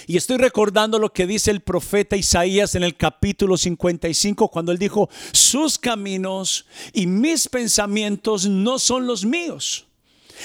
Y 0.05 0.17
estoy 0.17 0.37
recordando 0.37 0.99
lo 0.99 1.13
que 1.13 1.25
dice 1.25 1.49
el 1.49 1.61
profeta 1.61 2.17
Isaías 2.17 2.75
en 2.75 2.83
el 2.83 2.97
capítulo 2.97 3.55
55 3.55 4.49
cuando 4.49 4.73
él 4.73 4.77
dijo, 4.77 5.09
sus 5.31 5.77
caminos 5.77 6.65
y 6.91 7.07
mis 7.07 7.47
pensamientos 7.47 8.45
no 8.45 8.79
son 8.79 9.07
los 9.07 9.23
míos. 9.23 9.87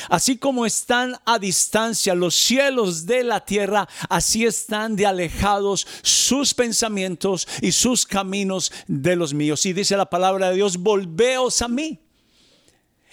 Así 0.09 0.37
como 0.37 0.66
están 0.66 1.16
a 1.25 1.38
distancia 1.38 2.14
los 2.14 2.35
cielos 2.35 3.07
de 3.07 3.25
la 3.25 3.45
tierra, 3.45 3.88
así 4.09 4.45
están 4.45 4.97
de 4.97 5.07
alejados 5.07 5.87
sus 6.02 6.54
pensamientos 6.54 7.47
y 7.61 7.73
sus 7.73 8.07
caminos 8.07 8.73
de 8.87 9.16
los 9.16 9.35
míos. 9.35 9.64
Y 9.66 9.73
dice 9.73 9.97
la 9.97 10.09
palabra 10.09 10.50
de 10.50 10.57
Dios, 10.57 10.76
volveos 10.76 11.62
a 11.62 11.68
mí. 11.68 12.00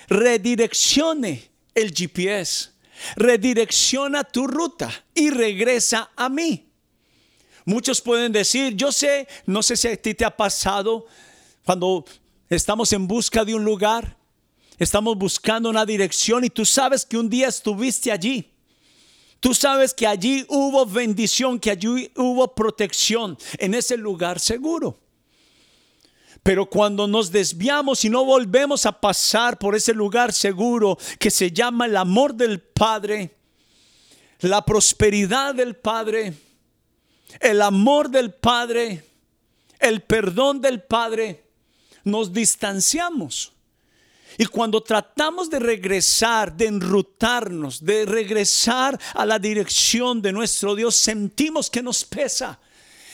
Redireccione 0.08 1.50
el 1.74 1.94
GPS. 1.94 2.70
Redirecciona 3.16 4.24
tu 4.24 4.48
ruta 4.48 4.92
y 5.14 5.30
regresa 5.30 6.12
a 6.16 6.30
mí. 6.30 6.70
Muchos 7.66 8.00
pueden 8.00 8.32
decir, 8.32 8.76
yo 8.76 8.92
sé, 8.92 9.28
no 9.48 9.64
sé 9.64 9.76
si 9.76 9.88
a 9.88 9.98
ti 9.98 10.14
te 10.14 10.24
ha 10.24 10.36
pasado 10.36 11.08
cuando 11.66 12.06
estamos 12.48 12.94
en 12.94 13.08
busca 13.08 13.44
de 13.44 13.56
un 13.56 13.66
lugar 13.66 14.18
Estamos 14.78 15.18
buscando 15.18 15.70
una 15.70 15.86
dirección 15.86 16.44
y 16.44 16.50
tú 16.50 16.66
sabes 16.66 17.06
que 17.06 17.18
un 17.18 17.30
día 17.30 17.48
estuviste 17.48 18.12
allí. 18.12 18.52
Tú 19.40 19.54
sabes 19.54 19.94
que 19.94 20.08
allí 20.08 20.46
hubo 20.50 20.86
bendición, 20.86 21.60
que 21.60 21.72
allí 21.72 22.12
hubo 22.16 22.54
protección 22.54 23.38
en 23.58 23.74
ese 23.74 23.96
lugar 23.96 24.40
seguro. 24.40 25.00
Pero 26.44 26.68
cuando 26.68 27.08
nos 27.08 27.32
desviamos 27.32 28.06
y 28.06 28.10
no 28.10 28.26
volvemos 28.26 28.86
a 28.86 29.00
pasar 29.00 29.58
por 29.58 29.76
ese 29.76 29.94
lugar 29.94 30.34
seguro 30.34 30.98
que 31.20 31.32
se 31.32 31.52
llama 31.52 31.86
el 31.86 31.98
amor 31.98 32.36
del 32.36 32.60
Padre, 32.60 33.36
la 34.42 34.64
prosperidad 34.64 35.56
del 35.56 35.76
Padre, 35.76 36.34
el 37.40 37.62
amor 37.62 38.10
del 38.10 38.34
Padre, 38.34 39.04
el 39.80 40.02
perdón 40.02 40.62
del 40.62 40.82
Padre, 40.84 41.46
nos 42.04 42.32
distanciamos. 42.32 43.55
Y 44.38 44.46
cuando 44.46 44.82
tratamos 44.82 45.50
de 45.50 45.60
regresar, 45.60 46.56
de 46.56 46.68
enrutarnos, 46.68 47.84
de 47.84 48.06
regresar 48.06 49.00
a 49.14 49.26
la 49.26 49.40
dirección 49.40 50.22
de 50.22 50.34
nuestro 50.34 50.76
Dios, 50.76 50.96
sentimos 50.96 51.70
que 51.70 51.82
nos 51.82 52.04
pesa. 52.04 52.60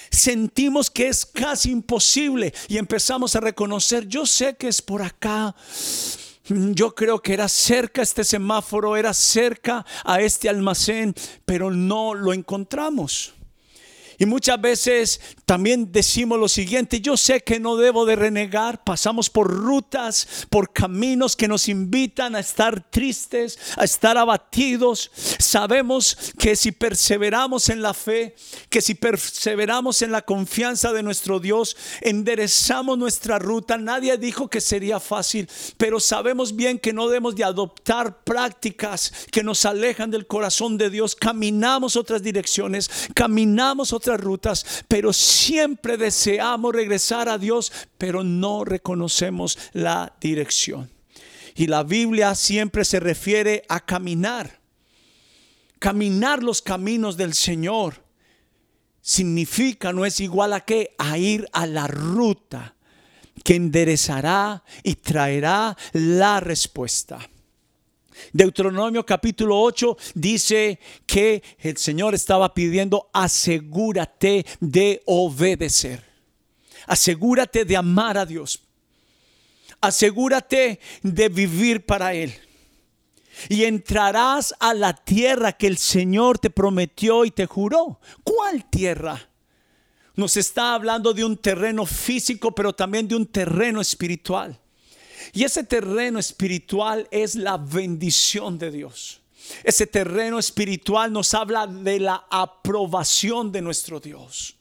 Sentimos 0.09 0.89
que 0.89 1.07
es 1.07 1.25
casi 1.25 1.71
imposible 1.71 2.53
y 2.67 2.77
empezamos 2.77 3.35
a 3.35 3.39
reconocer, 3.39 4.07
yo 4.07 4.25
sé 4.25 4.57
que 4.57 4.67
es 4.67 4.81
por 4.81 5.01
acá, 5.01 5.55
yo 6.49 6.93
creo 6.93 7.21
que 7.21 7.33
era 7.33 7.47
cerca 7.47 8.01
este 8.01 8.25
semáforo, 8.25 8.97
era 8.97 9.13
cerca 9.13 9.85
a 10.03 10.19
este 10.19 10.49
almacén, 10.49 11.15
pero 11.45 11.71
no 11.71 12.13
lo 12.13 12.33
encontramos. 12.33 13.33
Y 14.21 14.27
muchas 14.27 14.61
veces 14.61 15.19
también 15.47 15.91
decimos 15.91 16.37
lo 16.37 16.47
siguiente, 16.47 17.01
yo 17.01 17.17
sé 17.17 17.41
que 17.41 17.59
no 17.59 17.75
debo 17.75 18.05
de 18.05 18.15
renegar, 18.15 18.83
pasamos 18.83 19.31
por 19.31 19.49
rutas, 19.49 20.45
por 20.51 20.71
caminos 20.71 21.35
que 21.35 21.47
nos 21.47 21.67
invitan 21.67 22.35
a 22.35 22.39
estar 22.39 22.87
tristes, 22.91 23.57
a 23.77 23.83
estar 23.83 24.19
abatidos. 24.19 25.09
Sabemos 25.39 26.15
que 26.37 26.55
si 26.55 26.71
perseveramos 26.71 27.69
en 27.69 27.81
la 27.81 27.95
fe, 27.95 28.35
que 28.69 28.79
si 28.83 28.93
perseveramos 28.93 30.03
en 30.03 30.11
la 30.11 30.21
confianza 30.21 30.93
de 30.93 31.01
nuestro 31.01 31.39
Dios, 31.39 31.75
enderezamos 32.01 32.99
nuestra 32.99 33.39
ruta. 33.39 33.79
Nadie 33.79 34.19
dijo 34.19 34.49
que 34.51 34.61
sería 34.61 34.99
fácil, 34.99 35.49
pero 35.77 35.99
sabemos 35.99 36.55
bien 36.55 36.77
que 36.77 36.93
no 36.93 37.07
debemos 37.07 37.35
de 37.35 37.43
adoptar 37.43 38.23
prácticas 38.23 39.11
que 39.31 39.41
nos 39.41 39.65
alejan 39.65 40.11
del 40.11 40.27
corazón 40.27 40.77
de 40.77 40.91
Dios. 40.91 41.15
Caminamos 41.15 41.95
otras 41.95 42.21
direcciones, 42.21 42.87
caminamos 43.15 43.91
otras 43.91 44.11
rutas, 44.20 44.84
pero 44.88 45.13
siempre 45.13 45.98
deseamos 45.98 46.74
regresar 46.74 47.30
a 47.30 47.38
Dios, 47.38 47.72
pero 47.98 48.24
no 48.24 48.65
reconocemos 48.65 49.58
la 49.74 50.15
dirección. 50.20 50.89
Y 51.56 51.68
la 51.68 51.84
Biblia 51.84 52.36
siempre 52.36 52.86
se 52.86 53.00
refiere 53.00 53.63
a 53.70 53.86
caminar. 53.86 54.60
Caminar 55.80 56.44
los 56.44 56.62
caminos 56.62 57.18
del 57.18 57.34
Señor 57.34 58.03
significa, 59.01 59.91
no 59.94 60.06
es 60.06 60.20
igual 60.20 60.53
a 60.53 60.62
que 60.62 60.96
a 60.98 61.18
ir 61.18 61.48
a 61.53 61.65
la 61.65 61.88
ruta 61.88 62.75
que 63.44 63.56
enderezará 63.56 64.63
y 64.84 64.96
traerá 64.96 65.75
la 65.94 66.39
respuesta. 66.39 67.30
Deuteronomio 68.33 69.05
capítulo 69.05 69.59
8 69.61 69.97
dice 70.15 70.79
que 71.05 71.43
el 71.59 71.77
Señor 71.77 72.15
estaba 72.15 72.53
pidiendo 72.53 73.09
asegúrate 73.13 74.45
de 74.59 75.01
obedecer. 75.05 76.03
Asegúrate 76.87 77.65
de 77.65 77.77
amar 77.77 78.17
a 78.17 78.25
Dios. 78.25 78.61
Asegúrate 79.79 80.79
de 81.01 81.29
vivir 81.29 81.85
para 81.85 82.13
Él. 82.13 82.33
y 83.49 83.63
entrarás 83.63 84.53
a 84.59 84.73
la 84.73 84.93
tierra 84.93 85.53
que 85.53 85.65
el 85.65 85.77
Señor 85.77 86.37
te 86.37 86.49
prometió 86.49 87.25
y 87.25 87.31
te 87.31 87.45
juró. 87.45 87.99
¿Cuál 88.23 88.69
tierra? 88.69 89.29
Nos 90.15 90.37
está 90.37 90.73
hablando 90.73 91.13
de 91.13 91.23
un 91.23 91.37
terreno 91.37 91.85
físico, 91.85 92.53
pero 92.53 92.73
también 92.73 93.07
de 93.07 93.15
un 93.15 93.25
terreno 93.25 93.81
espiritual. 93.81 94.59
Y 95.33 95.43
ese 95.43 95.63
terreno 95.63 96.19
espiritual 96.19 97.07
es 97.11 97.35
la 97.35 97.57
bendición 97.57 98.57
de 98.57 98.71
Dios. 98.71 99.21
Ese 99.63 99.87
terreno 99.87 100.39
espiritual 100.39 101.11
nos 101.11 101.33
habla 101.33 101.67
de 101.67 101.99
la 101.99 102.25
aprobación 102.29 103.51
de 103.51 103.61
nuestro 103.61 103.99
Dios. 103.99 104.55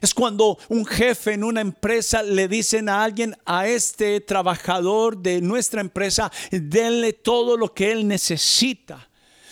Es 0.00 0.14
cuando 0.14 0.58
un 0.68 0.86
jefe 0.86 1.34
en 1.34 1.44
una 1.44 1.60
empresa 1.60 2.22
le 2.22 2.48
dicen 2.48 2.88
a 2.88 3.04
alguien, 3.04 3.36
a 3.44 3.68
este 3.68 4.20
trabajador 4.20 5.18
de 5.18 5.42
nuestra 5.42 5.80
empresa, 5.80 6.32
denle 6.50 7.12
todo 7.12 7.56
lo 7.56 7.74
que 7.74 7.92
él 7.92 8.08
necesita. 8.08 9.08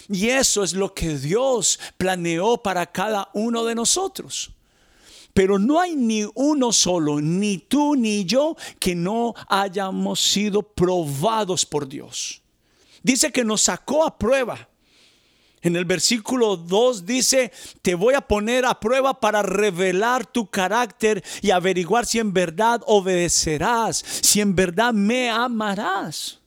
Y 0.08 0.28
eso 0.30 0.62
es 0.64 0.72
lo 0.72 0.94
que 0.94 1.18
Dios 1.18 1.78
planeó 1.98 2.62
para 2.62 2.86
cada 2.86 3.28
uno 3.34 3.64
de 3.64 3.74
nosotros. 3.74 4.52
Pero 5.38 5.56
no 5.56 5.80
hay 5.80 5.94
ni 5.94 6.26
uno 6.34 6.72
solo, 6.72 7.20
ni 7.20 7.58
tú 7.58 7.94
ni 7.94 8.24
yo, 8.24 8.56
que 8.80 8.96
no 8.96 9.36
hayamos 9.46 10.20
sido 10.20 10.62
probados 10.62 11.64
por 11.64 11.86
Dios. 11.86 12.42
Dice 13.04 13.30
que 13.30 13.44
nos 13.44 13.60
sacó 13.60 14.04
a 14.04 14.18
prueba. 14.18 14.68
En 15.62 15.76
el 15.76 15.84
versículo 15.84 16.56
2 16.56 17.06
dice, 17.06 17.52
te 17.82 17.94
voy 17.94 18.14
a 18.14 18.20
poner 18.20 18.66
a 18.66 18.80
prueba 18.80 19.20
para 19.20 19.44
revelar 19.44 20.26
tu 20.26 20.50
carácter 20.50 21.22
y 21.40 21.52
averiguar 21.52 22.04
si 22.04 22.18
en 22.18 22.32
verdad 22.32 22.82
obedecerás, 22.84 24.04
si 24.20 24.40
en 24.40 24.56
verdad 24.56 24.92
me 24.92 25.30
amarás. 25.30 26.40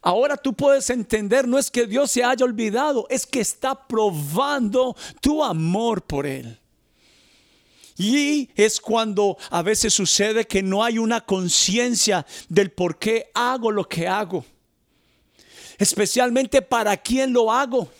Ahora 0.00 0.36
tú 0.36 0.54
puedes 0.54 0.88
entender, 0.90 1.48
no 1.48 1.58
es 1.58 1.72
que 1.72 1.88
Dios 1.88 2.12
se 2.12 2.22
haya 2.22 2.44
olvidado, 2.44 3.08
es 3.10 3.26
que 3.26 3.40
está 3.40 3.88
probando 3.88 4.94
tu 5.20 5.42
amor 5.42 6.02
por 6.02 6.24
Él. 6.24 6.60
Y 8.00 8.48
es 8.54 8.80
cuando 8.80 9.36
a 9.50 9.60
veces 9.60 9.92
sucede 9.92 10.46
que 10.46 10.62
no 10.62 10.82
hay 10.82 10.96
una 10.96 11.20
conciencia 11.20 12.24
del 12.48 12.70
por 12.70 12.98
qué 12.98 13.30
hago 13.34 13.70
lo 13.70 13.86
que 13.86 14.08
hago. 14.08 14.42
Especialmente 15.76 16.62
para 16.62 16.96
quién 16.96 17.30
lo 17.30 17.52
hago. 17.52 17.90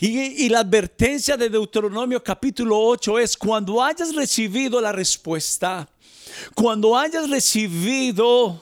Y, 0.00 0.48
la 0.48 0.60
advertencia 0.60 1.36
de 1.36 1.50
Deuteronomio 1.50 2.24
capítulo 2.24 2.80
8 2.80 3.18
es 3.18 3.36
cuando 3.36 3.82
hayas 3.82 4.14
recibido 4.14 4.80
la 4.80 4.92
respuesta, 4.92 5.86
cuando 6.54 6.96
hayas 6.96 7.28
recibido, 7.28 8.58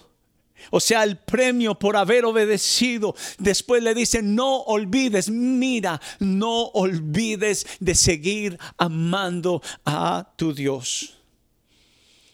o 0.70 0.80
sea, 0.80 1.04
el 1.04 1.18
premio 1.18 1.78
por 1.78 1.96
haber 1.96 2.24
obedecido, 2.24 3.14
después 3.38 3.82
le 3.82 3.94
dice, 3.94 4.22
no 4.22 4.62
olvides, 4.62 5.28
mira, 5.30 6.00
no 6.18 6.66
olvides 6.66 7.66
de 7.80 7.94
seguir 7.94 8.58
amando 8.76 9.62
a 9.84 10.32
tu 10.36 10.54
Dios. 10.54 11.18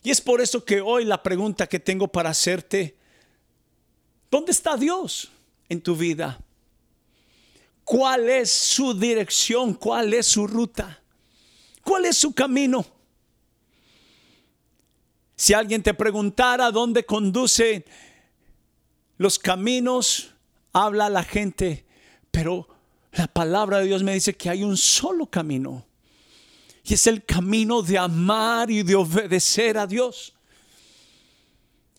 Y 0.03 0.11
es 0.11 0.21
por 0.21 0.41
eso 0.41 0.65
que 0.65 0.81
hoy 0.81 1.05
la 1.05 1.23
pregunta 1.23 1.67
que 1.67 1.79
tengo 1.79 2.09
para 2.09 2.31
hacerte, 2.31 2.97
¿dónde 4.31 4.53
está 4.53 4.77
Dios 4.77 5.31
en 5.69 5.81
tu 5.83 5.95
vida? 5.95 6.39
cuál 7.91 8.29
es 8.29 8.53
su 8.53 8.95
dirección, 8.95 9.75
cuál 9.75 10.15
es 10.15 10.25
su 10.25 10.47
ruta, 10.47 11.03
cuál 11.83 12.05
es 12.05 12.17
su 12.17 12.33
camino. 12.33 12.87
Si 15.35 15.55
alguien 15.55 15.83
te 15.83 15.93
preguntara 15.93 16.71
dónde 16.71 17.05
conduce 17.05 17.85
los 19.21 19.39
caminos, 19.39 20.31
habla 20.73 21.11
la 21.11 21.23
gente, 21.23 21.85
pero 22.31 22.67
la 23.13 23.27
palabra 23.27 23.77
de 23.77 23.85
Dios 23.85 24.03
me 24.03 24.15
dice 24.15 24.35
que 24.35 24.49
hay 24.49 24.65
un 24.65 24.79
solo 24.79 25.27
camino. 25.27 25.85
Y 26.85 26.95
es 26.95 27.07
el 27.07 27.23
camino 27.23 27.83
de 27.83 27.99
amar 27.99 28.71
y 28.71 28.83
de 28.83 28.95
obedecer 28.95 29.77
a 29.77 29.87
Dios. 29.87 30.33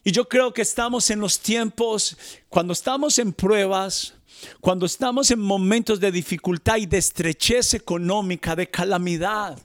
Y 0.04 0.12
yo 0.12 0.28
creo 0.28 0.52
que 0.52 0.64
estamos 0.64 1.12
en 1.12 1.20
los 1.20 1.40
tiempos, 1.40 2.18
cuando 2.50 2.74
estamos 2.74 3.20
en 3.20 3.34
pruebas, 3.34 4.16
cuando 4.60 4.88
estamos 4.88 5.30
en 5.30 5.42
momentos 5.42 6.00
de 6.00 6.12
dificultad 6.12 6.78
y 6.78 6.88
de 6.88 6.98
estrechez 6.98 7.76
económica, 7.76 8.56
de 8.56 8.68
calamidad, 8.68 9.60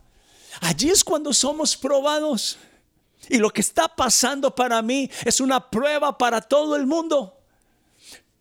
allí 0.61 0.91
es 0.91 1.03
cuando 1.03 1.33
somos 1.33 1.75
probados. 1.75 2.59
Y 3.31 3.39
lo 3.39 3.49
que 3.49 3.63
está 3.63 3.89
pasando 3.89 4.55
para 4.55 4.83
mí 4.83 5.11
es 5.25 5.41
una 5.41 5.71
prueba 5.71 6.19
para 6.19 6.43
todo 6.43 6.77
el 6.77 6.87
mundo. 6.87 7.36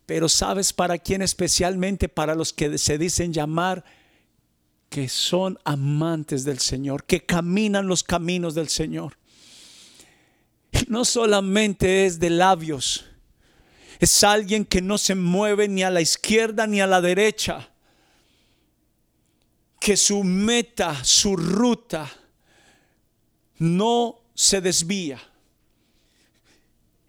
Pero 0.06 0.28
¿sabes 0.28 0.72
para 0.72 0.98
quién 0.98 1.20
especialmente? 1.20 2.08
Para 2.08 2.36
los 2.36 2.52
que 2.52 2.78
se 2.78 2.96
dicen 2.96 3.32
llamar 3.32 3.84
que 4.88 5.08
son 5.08 5.58
amantes 5.64 6.44
del 6.44 6.60
Señor, 6.60 7.04
que 7.04 7.26
caminan 7.26 7.88
los 7.88 8.04
caminos 8.04 8.54
del 8.54 8.68
Señor. 8.68 9.18
No 10.88 11.04
solamente 11.04 12.06
es 12.06 12.20
de 12.20 12.30
labios, 12.30 13.04
es 13.98 14.22
alguien 14.22 14.64
que 14.64 14.80
no 14.80 14.96
se 14.96 15.14
mueve 15.14 15.68
ni 15.68 15.82
a 15.82 15.90
la 15.90 16.00
izquierda 16.00 16.66
ni 16.66 16.80
a 16.80 16.86
la 16.86 17.00
derecha. 17.00 17.70
Que 19.80 19.96
su 19.96 20.22
meta, 20.22 21.04
su 21.04 21.36
ruta, 21.36 22.10
no 23.58 24.20
se 24.34 24.60
desvía. 24.60 25.20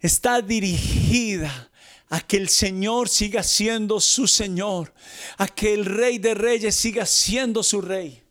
Está 0.00 0.40
dirigida 0.40 1.67
a 2.10 2.20
que 2.20 2.36
el 2.36 2.48
Señor 2.48 3.08
siga 3.08 3.42
siendo 3.42 4.00
su 4.00 4.26
Señor, 4.26 4.92
a 5.36 5.46
que 5.46 5.74
el 5.74 5.84
Rey 5.84 6.18
de 6.18 6.34
Reyes 6.34 6.74
siga 6.74 7.04
siendo 7.04 7.62
su 7.62 7.80
Rey. 7.80 8.22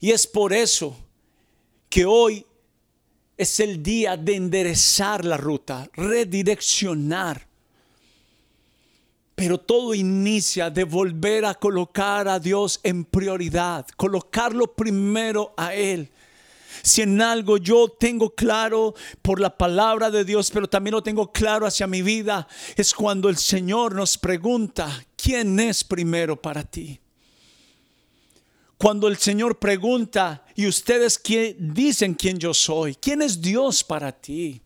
Y 0.00 0.10
es 0.12 0.26
por 0.26 0.52
eso 0.52 0.96
que 1.90 2.06
hoy 2.06 2.46
es 3.36 3.60
el 3.60 3.82
día 3.82 4.16
de 4.16 4.36
enderezar 4.36 5.24
la 5.24 5.36
ruta, 5.36 5.88
redireccionar. 5.94 7.46
Pero 9.34 9.58
todo 9.58 9.94
inicia 9.94 10.70
de 10.70 10.84
volver 10.84 11.44
a 11.44 11.54
colocar 11.54 12.28
a 12.28 12.38
Dios 12.38 12.80
en 12.82 13.04
prioridad, 13.04 13.86
colocarlo 13.96 14.74
primero 14.74 15.54
a 15.56 15.74
Él. 15.74 16.10
Si 16.82 17.02
en 17.02 17.20
algo 17.20 17.56
yo 17.56 17.88
tengo 17.88 18.34
claro 18.34 18.94
por 19.22 19.40
la 19.40 19.56
palabra 19.56 20.10
de 20.10 20.24
Dios, 20.24 20.50
pero 20.50 20.68
también 20.68 20.92
lo 20.92 21.02
tengo 21.02 21.32
claro 21.32 21.66
hacia 21.66 21.86
mi 21.86 22.02
vida, 22.02 22.46
es 22.76 22.94
cuando 22.94 23.28
el 23.28 23.36
Señor 23.36 23.94
nos 23.94 24.16
pregunta, 24.18 25.04
¿quién 25.16 25.58
es 25.60 25.84
primero 25.84 26.40
para 26.40 26.62
ti? 26.62 27.00
Cuando 28.78 29.08
el 29.08 29.18
Señor 29.18 29.58
pregunta, 29.58 30.44
¿y 30.54 30.66
ustedes 30.66 31.20
dicen 31.58 32.14
quién 32.14 32.38
yo 32.38 32.54
soy? 32.54 32.94
¿Quién 32.94 33.20
es 33.20 33.40
Dios 33.40 33.84
para 33.84 34.10
ti? 34.10 34.62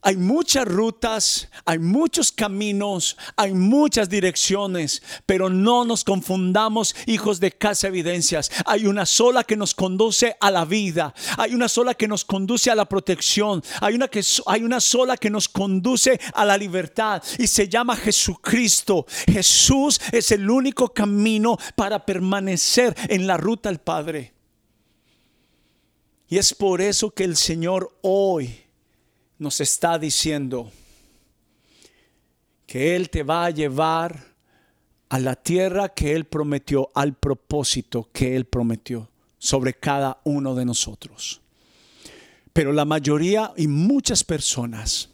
Hay 0.00 0.16
muchas 0.16 0.64
rutas, 0.64 1.48
hay 1.64 1.80
muchos 1.80 2.30
caminos, 2.30 3.16
hay 3.36 3.52
muchas 3.52 4.08
direcciones, 4.08 5.02
pero 5.26 5.50
no 5.50 5.84
nos 5.84 6.04
confundamos, 6.04 6.94
hijos 7.06 7.40
de 7.40 7.50
casa 7.50 7.88
evidencias. 7.88 8.50
Hay 8.64 8.86
una 8.86 9.06
sola 9.06 9.42
que 9.42 9.56
nos 9.56 9.74
conduce 9.74 10.36
a 10.40 10.52
la 10.52 10.64
vida, 10.64 11.12
hay 11.36 11.52
una 11.52 11.68
sola 11.68 11.94
que 11.94 12.06
nos 12.06 12.24
conduce 12.24 12.70
a 12.70 12.76
la 12.76 12.84
protección, 12.84 13.62
hay 13.80 13.96
una, 13.96 14.06
que, 14.06 14.22
hay 14.46 14.62
una 14.62 14.80
sola 14.80 15.16
que 15.16 15.30
nos 15.30 15.48
conduce 15.48 16.20
a 16.32 16.44
la 16.44 16.56
libertad 16.56 17.20
y 17.36 17.48
se 17.48 17.68
llama 17.68 17.96
Jesucristo. 17.96 19.04
Jesús 19.26 20.00
es 20.12 20.30
el 20.30 20.48
único 20.48 20.94
camino 20.94 21.58
para 21.74 22.06
permanecer 22.06 22.94
en 23.08 23.26
la 23.26 23.36
ruta 23.36 23.68
al 23.68 23.80
Padre. 23.80 24.32
Y 26.28 26.38
es 26.38 26.54
por 26.54 26.80
eso 26.80 27.10
que 27.10 27.24
el 27.24 27.36
Señor 27.36 27.98
hoy 28.02 28.67
nos 29.38 29.60
está 29.60 29.98
diciendo 29.98 30.70
que 32.66 32.96
Él 32.96 33.08
te 33.10 33.22
va 33.22 33.46
a 33.46 33.50
llevar 33.50 34.36
a 35.08 35.18
la 35.18 35.36
tierra 35.36 35.88
que 35.88 36.14
Él 36.14 36.26
prometió, 36.26 36.90
al 36.94 37.14
propósito 37.14 38.10
que 38.12 38.36
Él 38.36 38.44
prometió 38.44 39.10
sobre 39.38 39.74
cada 39.74 40.20
uno 40.24 40.54
de 40.54 40.64
nosotros. 40.64 41.40
Pero 42.52 42.72
la 42.72 42.84
mayoría 42.84 43.52
y 43.56 43.68
muchas 43.68 44.24
personas, 44.24 45.10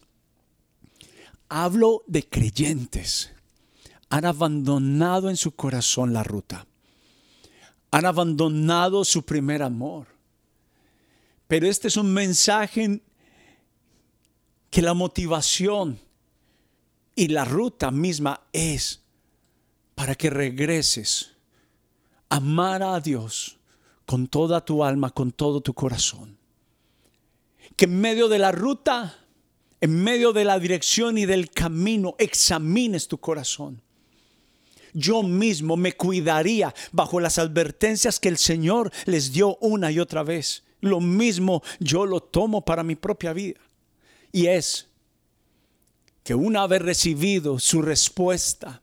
hablo 1.48 2.02
de 2.06 2.26
creyentes, 2.26 3.30
han 4.08 4.24
abandonado 4.24 5.28
en 5.28 5.36
su 5.36 5.52
corazón 5.52 6.12
la 6.12 6.22
ruta. 6.22 6.66
Han 7.90 8.06
abandonado 8.06 9.04
su 9.04 9.24
primer 9.24 9.62
amor. 9.62 10.06
Pero 11.46 11.68
este 11.68 11.88
es 11.88 11.96
un 11.96 12.12
mensaje 12.12 13.02
que 14.74 14.82
la 14.82 14.92
motivación 14.92 16.00
y 17.14 17.28
la 17.28 17.44
ruta 17.44 17.92
misma 17.92 18.40
es 18.52 19.04
para 19.94 20.16
que 20.16 20.30
regreses 20.30 21.30
a 22.28 22.38
amar 22.38 22.82
a 22.82 22.98
Dios 22.98 23.56
con 24.04 24.26
toda 24.26 24.64
tu 24.64 24.82
alma, 24.82 25.10
con 25.10 25.30
todo 25.30 25.60
tu 25.60 25.74
corazón. 25.74 26.36
Que 27.76 27.84
en 27.84 28.00
medio 28.00 28.26
de 28.26 28.40
la 28.40 28.50
ruta 28.50 29.16
en 29.80 30.02
medio 30.02 30.32
de 30.32 30.44
la 30.44 30.58
dirección 30.58 31.18
y 31.18 31.24
del 31.24 31.50
camino, 31.50 32.16
examines 32.18 33.06
tu 33.06 33.18
corazón. 33.18 33.80
Yo 34.92 35.22
mismo 35.22 35.76
me 35.76 35.92
cuidaría 35.92 36.74
bajo 36.90 37.20
las 37.20 37.38
advertencias 37.38 38.18
que 38.18 38.28
el 38.28 38.38
Señor 38.38 38.90
les 39.04 39.32
dio 39.32 39.56
una 39.60 39.92
y 39.92 40.00
otra 40.00 40.24
vez. 40.24 40.64
Lo 40.80 40.98
mismo 40.98 41.62
yo 41.78 42.06
lo 42.06 42.20
tomo 42.20 42.64
para 42.64 42.82
mi 42.82 42.96
propia 42.96 43.32
vida. 43.32 43.60
Y 44.34 44.48
es 44.48 44.88
que 46.24 46.34
una 46.34 46.66
vez 46.66 46.82
recibido 46.82 47.60
su 47.60 47.80
respuesta, 47.80 48.82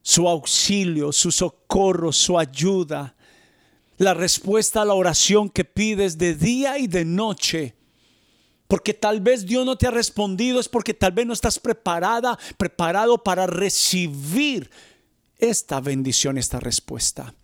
su 0.00 0.26
auxilio, 0.26 1.12
su 1.12 1.30
socorro, 1.30 2.10
su 2.12 2.38
ayuda, 2.38 3.14
la 3.98 4.14
respuesta 4.14 4.80
a 4.80 4.84
la 4.86 4.94
oración 4.94 5.50
que 5.50 5.66
pides 5.66 6.16
de 6.16 6.34
día 6.34 6.78
y 6.78 6.86
de 6.86 7.04
noche, 7.04 7.76
porque 8.66 8.94
tal 8.94 9.20
vez 9.20 9.44
Dios 9.44 9.66
no 9.66 9.76
te 9.76 9.86
ha 9.86 9.90
respondido, 9.90 10.60
es 10.60 10.68
porque 10.70 10.94
tal 10.94 11.12
vez 11.12 11.26
no 11.26 11.34
estás 11.34 11.58
preparada, 11.58 12.38
preparado 12.56 13.22
para 13.22 13.46
recibir 13.46 14.70
esta 15.36 15.78
bendición, 15.78 16.38
esta 16.38 16.58
respuesta. 16.58 17.34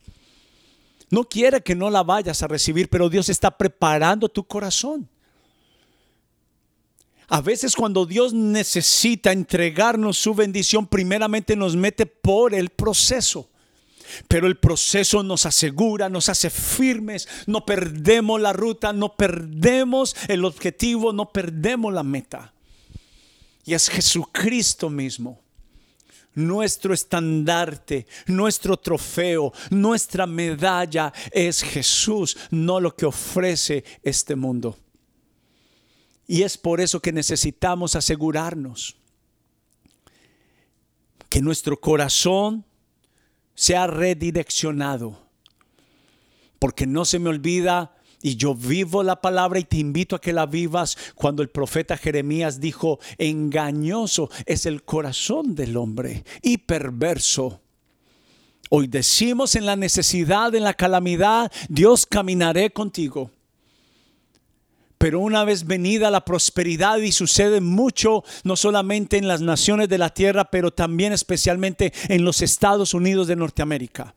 No 1.10 1.24
quiere 1.24 1.62
que 1.62 1.74
no 1.74 1.90
la 1.90 2.02
vayas 2.02 2.42
a 2.42 2.48
recibir, 2.48 2.88
pero 2.88 3.10
Dios 3.10 3.28
está 3.28 3.58
preparando 3.58 4.30
tu 4.30 4.44
corazón. 4.44 5.11
A 7.32 7.40
veces 7.40 7.74
cuando 7.74 8.04
Dios 8.04 8.34
necesita 8.34 9.32
entregarnos 9.32 10.18
su 10.18 10.34
bendición, 10.34 10.86
primeramente 10.86 11.56
nos 11.56 11.74
mete 11.74 12.04
por 12.04 12.52
el 12.52 12.68
proceso. 12.68 13.48
Pero 14.28 14.46
el 14.46 14.58
proceso 14.58 15.22
nos 15.22 15.46
asegura, 15.46 16.10
nos 16.10 16.28
hace 16.28 16.50
firmes, 16.50 17.26
no 17.46 17.64
perdemos 17.64 18.38
la 18.38 18.52
ruta, 18.52 18.92
no 18.92 19.16
perdemos 19.16 20.14
el 20.28 20.44
objetivo, 20.44 21.14
no 21.14 21.32
perdemos 21.32 21.90
la 21.94 22.02
meta. 22.02 22.52
Y 23.64 23.72
es 23.72 23.88
Jesucristo 23.88 24.90
mismo, 24.90 25.40
nuestro 26.34 26.92
estandarte, 26.92 28.06
nuestro 28.26 28.76
trofeo, 28.76 29.54
nuestra 29.70 30.26
medalla 30.26 31.10
es 31.30 31.62
Jesús, 31.62 32.36
no 32.50 32.78
lo 32.78 32.94
que 32.94 33.06
ofrece 33.06 33.84
este 34.02 34.36
mundo. 34.36 34.76
Y 36.32 36.44
es 36.44 36.56
por 36.56 36.80
eso 36.80 37.00
que 37.00 37.12
necesitamos 37.12 37.94
asegurarnos 37.94 38.96
que 41.28 41.42
nuestro 41.42 41.78
corazón 41.78 42.64
sea 43.54 43.86
redireccionado. 43.86 45.28
Porque 46.58 46.86
no 46.86 47.04
se 47.04 47.18
me 47.18 47.28
olvida, 47.28 47.94
y 48.22 48.36
yo 48.36 48.54
vivo 48.54 49.02
la 49.02 49.20
palabra 49.20 49.58
y 49.58 49.64
te 49.64 49.76
invito 49.76 50.16
a 50.16 50.22
que 50.22 50.32
la 50.32 50.46
vivas, 50.46 50.96
cuando 51.16 51.42
el 51.42 51.50
profeta 51.50 51.98
Jeremías 51.98 52.60
dijo, 52.60 52.98
engañoso 53.18 54.30
es 54.46 54.64
el 54.64 54.84
corazón 54.84 55.54
del 55.54 55.76
hombre 55.76 56.24
y 56.40 56.56
perverso. 56.56 57.60
Hoy 58.70 58.86
decimos 58.86 59.54
en 59.54 59.66
la 59.66 59.76
necesidad, 59.76 60.54
en 60.54 60.64
la 60.64 60.72
calamidad, 60.72 61.52
Dios 61.68 62.06
caminaré 62.06 62.70
contigo. 62.70 63.30
Pero 65.02 65.18
una 65.18 65.42
vez 65.42 65.66
venida 65.66 66.12
la 66.12 66.24
prosperidad 66.24 66.98
y 66.98 67.10
sucede 67.10 67.60
mucho, 67.60 68.22
no 68.44 68.54
solamente 68.54 69.16
en 69.16 69.26
las 69.26 69.40
naciones 69.40 69.88
de 69.88 69.98
la 69.98 70.10
tierra, 70.10 70.44
pero 70.44 70.70
también 70.70 71.12
especialmente 71.12 71.92
en 72.06 72.24
los 72.24 72.40
Estados 72.40 72.94
Unidos 72.94 73.26
de 73.26 73.34
Norteamérica. 73.34 74.14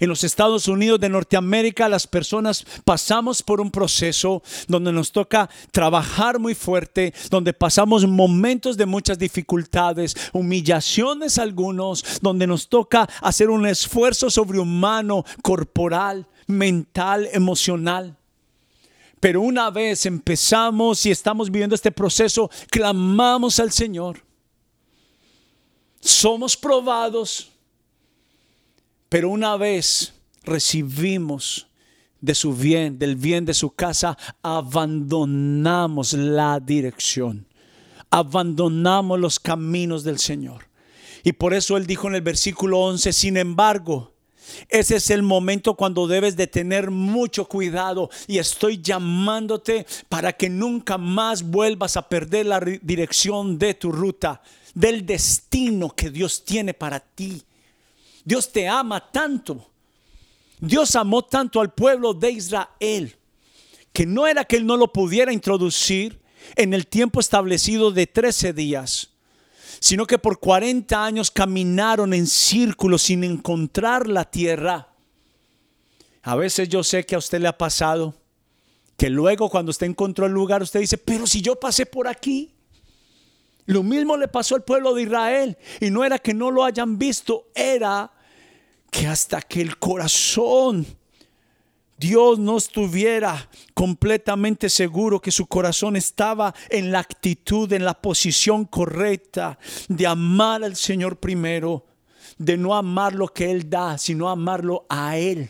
En 0.00 0.10
los 0.10 0.22
Estados 0.22 0.68
Unidos 0.68 1.00
de 1.00 1.08
Norteamérica 1.08 1.88
las 1.88 2.06
personas 2.06 2.66
pasamos 2.84 3.42
por 3.42 3.62
un 3.62 3.70
proceso 3.70 4.42
donde 4.68 4.92
nos 4.92 5.12
toca 5.12 5.48
trabajar 5.70 6.38
muy 6.38 6.54
fuerte, 6.54 7.14
donde 7.30 7.54
pasamos 7.54 8.06
momentos 8.06 8.76
de 8.76 8.84
muchas 8.84 9.18
dificultades, 9.18 10.14
humillaciones 10.34 11.38
algunos, 11.38 12.20
donde 12.20 12.46
nos 12.46 12.68
toca 12.68 13.08
hacer 13.22 13.48
un 13.48 13.66
esfuerzo 13.66 14.28
sobrehumano, 14.28 15.24
corporal, 15.40 16.26
mental, 16.48 17.30
emocional. 17.32 18.18
Pero 19.22 19.40
una 19.40 19.70
vez 19.70 20.04
empezamos 20.04 21.06
y 21.06 21.12
estamos 21.12 21.48
viviendo 21.48 21.76
este 21.76 21.92
proceso, 21.92 22.50
clamamos 22.68 23.60
al 23.60 23.70
Señor. 23.70 24.24
Somos 26.00 26.56
probados, 26.56 27.52
pero 29.08 29.30
una 29.30 29.56
vez 29.56 30.12
recibimos 30.42 31.68
de 32.20 32.34
su 32.34 32.52
bien, 32.52 32.98
del 32.98 33.14
bien 33.14 33.44
de 33.44 33.54
su 33.54 33.70
casa, 33.70 34.18
abandonamos 34.42 36.14
la 36.14 36.58
dirección, 36.58 37.46
abandonamos 38.10 39.20
los 39.20 39.38
caminos 39.38 40.02
del 40.02 40.18
Señor. 40.18 40.66
Y 41.22 41.34
por 41.34 41.54
eso 41.54 41.76
él 41.76 41.86
dijo 41.86 42.08
en 42.08 42.16
el 42.16 42.22
versículo 42.22 42.80
11, 42.80 43.12
sin 43.12 43.36
embargo, 43.36 44.11
ese 44.68 44.96
es 44.96 45.10
el 45.10 45.22
momento 45.22 45.74
cuando 45.74 46.06
debes 46.06 46.36
de 46.36 46.46
tener 46.46 46.90
mucho 46.90 47.46
cuidado 47.46 48.10
y 48.26 48.38
estoy 48.38 48.80
llamándote 48.80 49.86
para 50.08 50.32
que 50.32 50.48
nunca 50.48 50.98
más 50.98 51.42
vuelvas 51.42 51.96
a 51.96 52.08
perder 52.08 52.46
la 52.46 52.60
dirección 52.60 53.58
de 53.58 53.74
tu 53.74 53.92
ruta, 53.92 54.42
del 54.74 55.04
destino 55.04 55.90
que 55.90 56.10
Dios 56.10 56.44
tiene 56.44 56.74
para 56.74 57.00
ti. 57.00 57.42
Dios 58.24 58.50
te 58.52 58.68
ama 58.68 59.10
tanto. 59.10 59.70
Dios 60.60 60.94
amó 60.94 61.22
tanto 61.22 61.60
al 61.60 61.72
pueblo 61.72 62.14
de 62.14 62.30
Israel 62.30 63.16
que 63.92 64.06
no 64.06 64.26
era 64.26 64.44
que 64.44 64.56
Él 64.56 64.64
no 64.64 64.76
lo 64.76 64.92
pudiera 64.92 65.32
introducir 65.32 66.20
en 66.56 66.72
el 66.72 66.86
tiempo 66.86 67.20
establecido 67.20 67.90
de 67.90 68.06
13 68.06 68.52
días 68.52 69.11
sino 69.82 70.06
que 70.06 70.16
por 70.16 70.38
40 70.38 71.04
años 71.04 71.32
caminaron 71.32 72.14
en 72.14 72.28
círculos 72.28 73.02
sin 73.02 73.24
encontrar 73.24 74.06
la 74.06 74.24
tierra. 74.24 74.94
A 76.22 76.36
veces 76.36 76.68
yo 76.68 76.84
sé 76.84 77.04
que 77.04 77.16
a 77.16 77.18
usted 77.18 77.40
le 77.40 77.48
ha 77.48 77.58
pasado 77.58 78.14
que 78.96 79.10
luego 79.10 79.50
cuando 79.50 79.70
usted 79.70 79.88
encontró 79.88 80.26
el 80.26 80.32
lugar, 80.32 80.62
usted 80.62 80.78
dice, 80.78 80.98
pero 80.98 81.26
si 81.26 81.42
yo 81.42 81.58
pasé 81.58 81.84
por 81.84 82.06
aquí. 82.06 82.54
Lo 83.66 83.82
mismo 83.82 84.16
le 84.16 84.28
pasó 84.28 84.54
al 84.54 84.62
pueblo 84.62 84.94
de 84.94 85.02
Israel. 85.02 85.58
Y 85.80 85.90
no 85.90 86.04
era 86.04 86.20
que 86.20 86.32
no 86.32 86.52
lo 86.52 86.62
hayan 86.62 86.96
visto, 86.96 87.48
era 87.52 88.12
que 88.88 89.08
hasta 89.08 89.42
que 89.42 89.62
el 89.62 89.78
corazón 89.78 90.86
Dios 92.02 92.40
no 92.40 92.56
estuviera 92.56 93.48
completamente 93.74 94.68
seguro 94.68 95.20
que 95.20 95.30
su 95.30 95.46
corazón 95.46 95.94
estaba 95.94 96.52
en 96.68 96.90
la 96.90 96.98
actitud, 96.98 97.72
en 97.72 97.84
la 97.84 97.94
posición 97.94 98.64
correcta 98.64 99.56
de 99.86 100.08
amar 100.08 100.64
al 100.64 100.74
Señor 100.74 101.20
primero, 101.20 101.86
de 102.38 102.56
no 102.56 102.74
amar 102.74 103.14
lo 103.14 103.28
que 103.28 103.52
Él 103.52 103.70
da, 103.70 103.98
sino 103.98 104.28
amarlo 104.28 104.84
a 104.88 105.16
Él. 105.16 105.48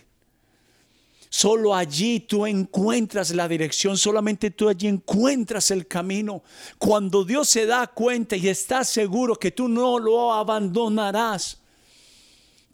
Solo 1.31 1.75
allí 1.75 2.21
tú 2.21 2.45
encuentras 2.45 3.31
la 3.31 3.49
dirección, 3.49 3.97
solamente 3.97 4.51
tú 4.51 4.69
allí 4.69 4.89
encuentras 4.89 5.71
el 5.71 5.87
camino. 5.87 6.43
Cuando 6.77 7.25
Dios 7.25 7.49
se 7.49 7.65
da 7.65 7.87
cuenta 7.87 8.37
y 8.37 8.49
está 8.49 8.85
seguro 8.85 9.37
que 9.37 9.53
tú 9.53 9.69
no 9.69 9.99
lo 9.99 10.35
abandonarás, 10.35 11.63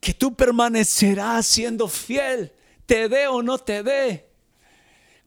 que 0.01 0.15
tú 0.15 0.35
permanecerás 0.35 1.47
siendo 1.47 1.87
fiel 1.87 2.53
te 2.89 3.07
dé 3.07 3.27
o 3.27 3.43
no 3.43 3.59
te 3.59 3.83
dé. 3.83 4.31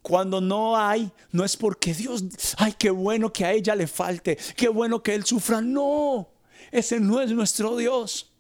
Cuando 0.01 0.41
no 0.41 0.75
hay, 0.75 1.11
no 1.31 1.45
es 1.45 1.55
porque 1.55 1.93
Dios, 1.93 2.23
ay, 2.57 2.73
qué 2.77 2.89
bueno 2.89 3.31
que 3.31 3.45
a 3.45 3.53
ella 3.53 3.75
le 3.75 3.85
falte, 3.85 4.35
qué 4.57 4.67
bueno 4.67 5.03
que 5.03 5.13
él 5.13 5.23
sufra. 5.25 5.61
No, 5.61 6.27
ese 6.71 6.99
no 6.99 7.21
es 7.21 7.31
nuestro 7.31 7.77
Dios. 7.77 8.31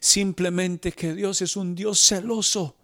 Simplemente 0.00 0.90
que 0.90 1.14
Dios 1.14 1.42
es 1.42 1.54
un 1.54 1.76
Dios 1.76 2.00
celoso. 2.00 2.74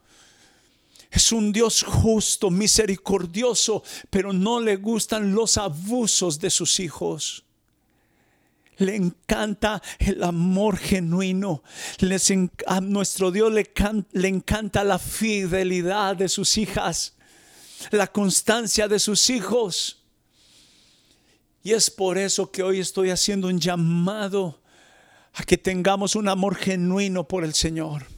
Es 1.11 1.33
un 1.33 1.53
Dios 1.53 1.83
justo, 1.83 2.49
misericordioso, 2.49 3.83
pero 4.11 4.33
no 4.33 4.61
le 4.61 4.77
gustan 4.77 5.35
los 5.35 5.59
abusos 5.59 6.39
de 6.39 6.51
sus 6.51 6.79
hijos 6.79 7.48
le 8.79 8.97
encanta 8.97 9.83
el 9.99 10.23
amor 10.23 10.77
genuino. 10.77 11.63
a 12.67 12.81
nuestro 12.81 13.31
Dios 13.31 13.53
le, 13.53 13.71
le 14.13 14.29
encanta 14.29 14.85
la 14.85 14.99
fidelidad 14.99 16.17
de 16.17 16.29
sus 16.29 16.57
hijas, 16.59 17.15
la 17.91 18.07
constancia 18.07 18.89
de 18.89 18.99
sus 18.99 19.31
hijos. 19.31 20.03
Y 21.63 21.73
es 21.73 21.91
por 21.91 22.19
eso 22.19 22.51
que 22.51 22.63
hoy 22.63 22.81
estoy 22.81 23.11
haciendo 23.11 23.49
un 23.49 23.59
llamado 23.59 24.63
a 25.35 25.43
que 25.43 25.59
tengamos 25.59 26.17
un 26.17 26.29
amor 26.29 26.57
genuino 26.57 27.27
por 27.27 27.45
el 27.45 27.55
Señor. 27.55 28.18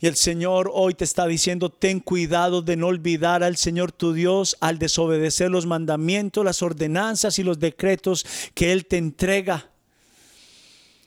Y 0.00 0.06
el 0.06 0.16
Señor 0.16 0.70
hoy 0.72 0.94
te 0.94 1.04
está 1.04 1.26
diciendo, 1.26 1.68
ten 1.68 2.00
cuidado 2.00 2.62
de 2.62 2.76
no 2.76 2.86
olvidar 2.86 3.42
al 3.42 3.56
Señor 3.56 3.92
tu 3.92 4.14
Dios 4.14 4.56
al 4.60 4.78
desobedecer 4.78 5.50
los 5.50 5.66
mandamientos, 5.66 6.44
las 6.44 6.62
ordenanzas 6.62 7.38
y 7.38 7.42
los 7.42 7.58
decretos 7.58 8.24
que 8.54 8.72
Él 8.72 8.86
te 8.86 8.96
entrega. 8.96 9.70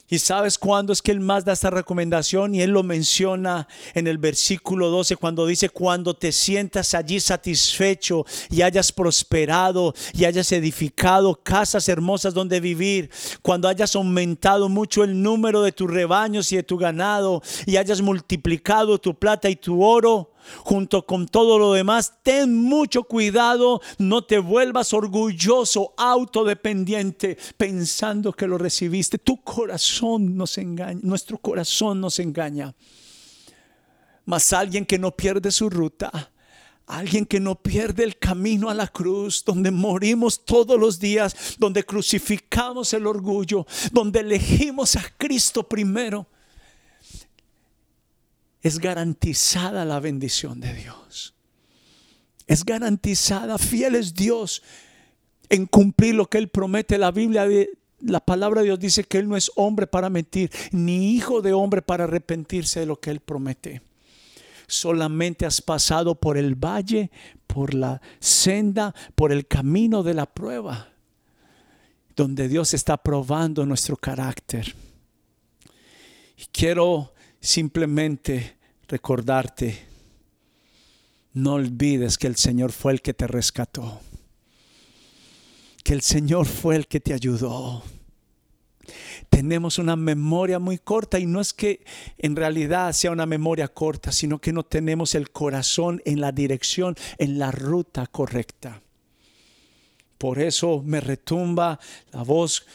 ¿Y 0.09 0.19
sabes 0.19 0.57
cuándo 0.57 0.91
es 0.91 1.01
que 1.01 1.11
Él 1.11 1.21
más 1.21 1.45
da 1.45 1.53
esta 1.53 1.69
recomendación? 1.69 2.53
Y 2.53 2.61
Él 2.61 2.71
lo 2.71 2.83
menciona 2.83 3.67
en 3.93 4.07
el 4.07 4.17
versículo 4.17 4.89
12 4.89 5.15
cuando 5.15 5.45
dice, 5.45 5.69
cuando 5.69 6.13
te 6.13 6.33
sientas 6.33 6.93
allí 6.93 7.21
satisfecho 7.21 8.25
y 8.51 8.63
hayas 8.63 8.91
prosperado 8.91 9.93
y 10.13 10.25
hayas 10.25 10.51
edificado 10.51 11.39
casas 11.41 11.87
hermosas 11.87 12.33
donde 12.33 12.59
vivir, 12.59 13.09
cuando 13.41 13.69
hayas 13.69 13.95
aumentado 13.95 14.67
mucho 14.67 15.05
el 15.05 15.21
número 15.21 15.61
de 15.61 15.71
tus 15.71 15.89
rebaños 15.89 16.51
y 16.51 16.57
de 16.57 16.63
tu 16.63 16.77
ganado 16.77 17.41
y 17.65 17.77
hayas 17.77 18.01
multiplicado 18.01 18.99
tu 18.99 19.17
plata 19.17 19.49
y 19.49 19.55
tu 19.55 19.81
oro, 19.81 20.32
junto 20.59 21.05
con 21.05 21.27
todo 21.27 21.57
lo 21.57 21.73
demás, 21.73 22.13
ten 22.23 22.55
mucho 22.55 23.03
cuidado, 23.03 23.81
no 23.97 24.23
te 24.23 24.39
vuelvas 24.39 24.93
orgulloso, 24.93 25.93
autodependiente, 25.97 27.37
pensando 27.57 28.33
que 28.33 28.47
lo 28.47 28.57
recibiste. 28.57 29.17
Tu 29.17 29.41
corazón 29.41 30.35
nos 30.35 30.57
engaña, 30.57 30.99
nuestro 31.03 31.37
corazón 31.37 32.01
nos 32.01 32.19
engaña. 32.19 32.75
Mas 34.25 34.53
alguien 34.53 34.85
que 34.85 34.97
no 34.97 35.11
pierde 35.11 35.51
su 35.51 35.69
ruta, 35.69 36.31
Alguien 36.85 37.25
que 37.25 37.39
no 37.39 37.55
pierde 37.55 38.03
el 38.03 38.17
camino 38.17 38.69
a 38.69 38.73
la 38.73 38.87
cruz, 38.87 39.43
donde 39.45 39.71
morimos 39.71 40.43
todos 40.43 40.77
los 40.77 40.99
días, 40.99 41.55
donde 41.57 41.85
crucificamos 41.85 42.91
el 42.93 43.07
orgullo, 43.07 43.65
donde 43.93 44.19
elegimos 44.19 44.97
a 44.97 45.03
Cristo 45.17 45.63
primero 45.63 46.27
es 48.63 48.79
garantizada 48.79 49.83
la 49.83 49.99
bendición 49.99 50.61
de 50.61 50.73
Dios. 50.73 51.35
Es 52.47 52.63
garantizada, 52.63 53.57
fiel 53.57 53.95
es 53.95 54.13
Dios 54.13 54.63
en 55.49 55.65
cumplir 55.65 56.15
lo 56.15 56.27
que 56.27 56.37
Él 56.37 56.47
promete. 56.47 56.97
La 56.97 57.11
Biblia, 57.11 57.45
la 57.99 58.21
palabra 58.21 58.61
de 58.61 58.67
Dios 58.67 58.79
dice 58.79 59.03
que 59.03 59.17
Él 59.17 59.27
no 59.27 59.35
es 59.35 59.51
hombre 59.55 59.85
para 59.85 60.09
mentir, 60.09 60.49
ni 60.71 61.13
hijo 61.13 61.41
de 61.41 61.51
hombre 61.51 61.81
para 61.81 62.05
arrepentirse 62.05 62.79
de 62.79 62.85
lo 62.85 62.99
que 62.99 63.11
Él 63.11 63.19
promete. 63.19 63.81
Solamente 64.65 65.45
has 65.45 65.61
pasado 65.61 66.15
por 66.15 66.37
el 66.37 66.55
valle, 66.55 67.11
por 67.47 67.73
la 67.73 68.01
senda, 68.19 68.95
por 69.13 69.33
el 69.33 69.45
camino 69.45 70.03
de 70.03 70.13
la 70.13 70.25
prueba, 70.25 70.89
donde 72.15 72.47
Dios 72.47 72.73
está 72.73 72.95
probando 72.95 73.65
nuestro 73.65 73.97
carácter. 73.97 74.73
Y 76.37 76.45
quiero 76.51 77.13
simplemente 77.43 78.55
recordarte, 78.87 79.85
no 81.33 81.55
olvides 81.55 82.17
que 82.17 82.27
el 82.27 82.37
Señor 82.37 82.71
fue 82.71 82.93
el 82.93 83.01
que 83.01 83.13
te 83.13 83.27
rescató, 83.27 83.99
que 85.83 85.93
el 85.93 86.01
Señor 86.01 86.45
fue 86.45 86.77
el 86.77 86.87
que 86.87 87.01
te 87.01 87.13
ayudó. 87.13 87.83
Tenemos 89.29 89.77
una 89.77 89.97
memoria 89.97 90.57
muy 90.57 90.77
corta 90.77 91.19
y 91.19 91.25
no 91.25 91.41
es 91.41 91.53
que 91.53 91.85
en 92.17 92.35
realidad 92.37 92.93
sea 92.93 93.11
una 93.11 93.25
memoria 93.25 93.67
corta, 93.67 94.13
sino 94.13 94.39
que 94.39 94.53
no 94.53 94.63
tenemos 94.63 95.13
el 95.13 95.31
corazón 95.31 96.01
en 96.05 96.21
la 96.21 96.31
dirección, 96.31 96.95
en 97.17 97.39
la 97.39 97.51
ruta 97.51 98.07
correcta. 98.07 98.81
Por 100.17 100.39
eso 100.39 100.81
me 100.85 101.01
retumba 101.01 101.77
la 102.11 102.23
voz 102.23 102.65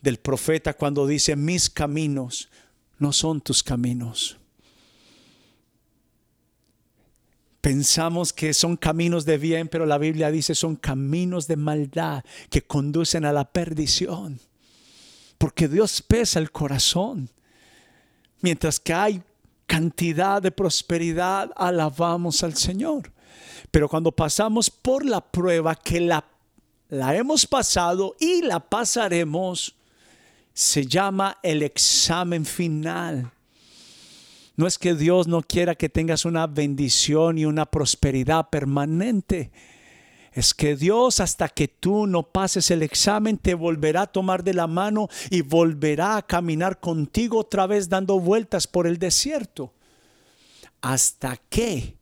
del 0.00 0.18
profeta 0.18 0.74
cuando 0.74 1.06
dice, 1.06 1.36
mis 1.36 1.70
caminos 1.70 2.48
no 2.98 3.12
son 3.12 3.40
tus 3.40 3.62
caminos. 3.62 4.38
Pensamos 7.60 8.32
que 8.32 8.54
son 8.54 8.76
caminos 8.76 9.24
de 9.24 9.36
bien, 9.36 9.68
pero 9.68 9.84
la 9.84 9.98
Biblia 9.98 10.30
dice 10.30 10.54
son 10.54 10.76
caminos 10.76 11.46
de 11.48 11.56
maldad 11.56 12.24
que 12.50 12.62
conducen 12.62 13.24
a 13.24 13.32
la 13.32 13.44
perdición. 13.44 14.40
Porque 15.38 15.68
Dios 15.68 16.02
pesa 16.02 16.38
el 16.38 16.50
corazón. 16.50 17.30
Mientras 18.40 18.78
que 18.78 18.94
hay 18.94 19.22
cantidad 19.66 20.40
de 20.40 20.50
prosperidad, 20.50 21.50
alabamos 21.56 22.42
al 22.42 22.56
Señor. 22.56 23.12
Pero 23.70 23.88
cuando 23.88 24.12
pasamos 24.12 24.70
por 24.70 25.04
la 25.04 25.20
prueba 25.20 25.74
que 25.74 26.00
la, 26.00 26.24
la 26.88 27.14
hemos 27.16 27.46
pasado 27.46 28.16
y 28.18 28.42
la 28.42 28.60
pasaremos, 28.60 29.74
se 30.58 30.86
llama 30.86 31.38
el 31.44 31.62
examen 31.62 32.44
final. 32.44 33.30
No 34.56 34.66
es 34.66 34.76
que 34.76 34.96
Dios 34.96 35.28
no 35.28 35.40
quiera 35.40 35.76
que 35.76 35.88
tengas 35.88 36.24
una 36.24 36.48
bendición 36.48 37.38
y 37.38 37.44
una 37.44 37.64
prosperidad 37.64 38.50
permanente. 38.50 39.52
Es 40.32 40.54
que 40.54 40.74
Dios 40.74 41.20
hasta 41.20 41.48
que 41.48 41.68
tú 41.68 42.08
no 42.08 42.24
pases 42.24 42.72
el 42.72 42.82
examen 42.82 43.38
te 43.38 43.54
volverá 43.54 44.02
a 44.02 44.06
tomar 44.08 44.42
de 44.42 44.52
la 44.52 44.66
mano 44.66 45.08
y 45.30 45.42
volverá 45.42 46.16
a 46.16 46.26
caminar 46.26 46.80
contigo 46.80 47.38
otra 47.38 47.68
vez 47.68 47.88
dando 47.88 48.18
vueltas 48.18 48.66
por 48.66 48.88
el 48.88 48.98
desierto. 48.98 49.72
Hasta 50.80 51.36
que 51.36 51.98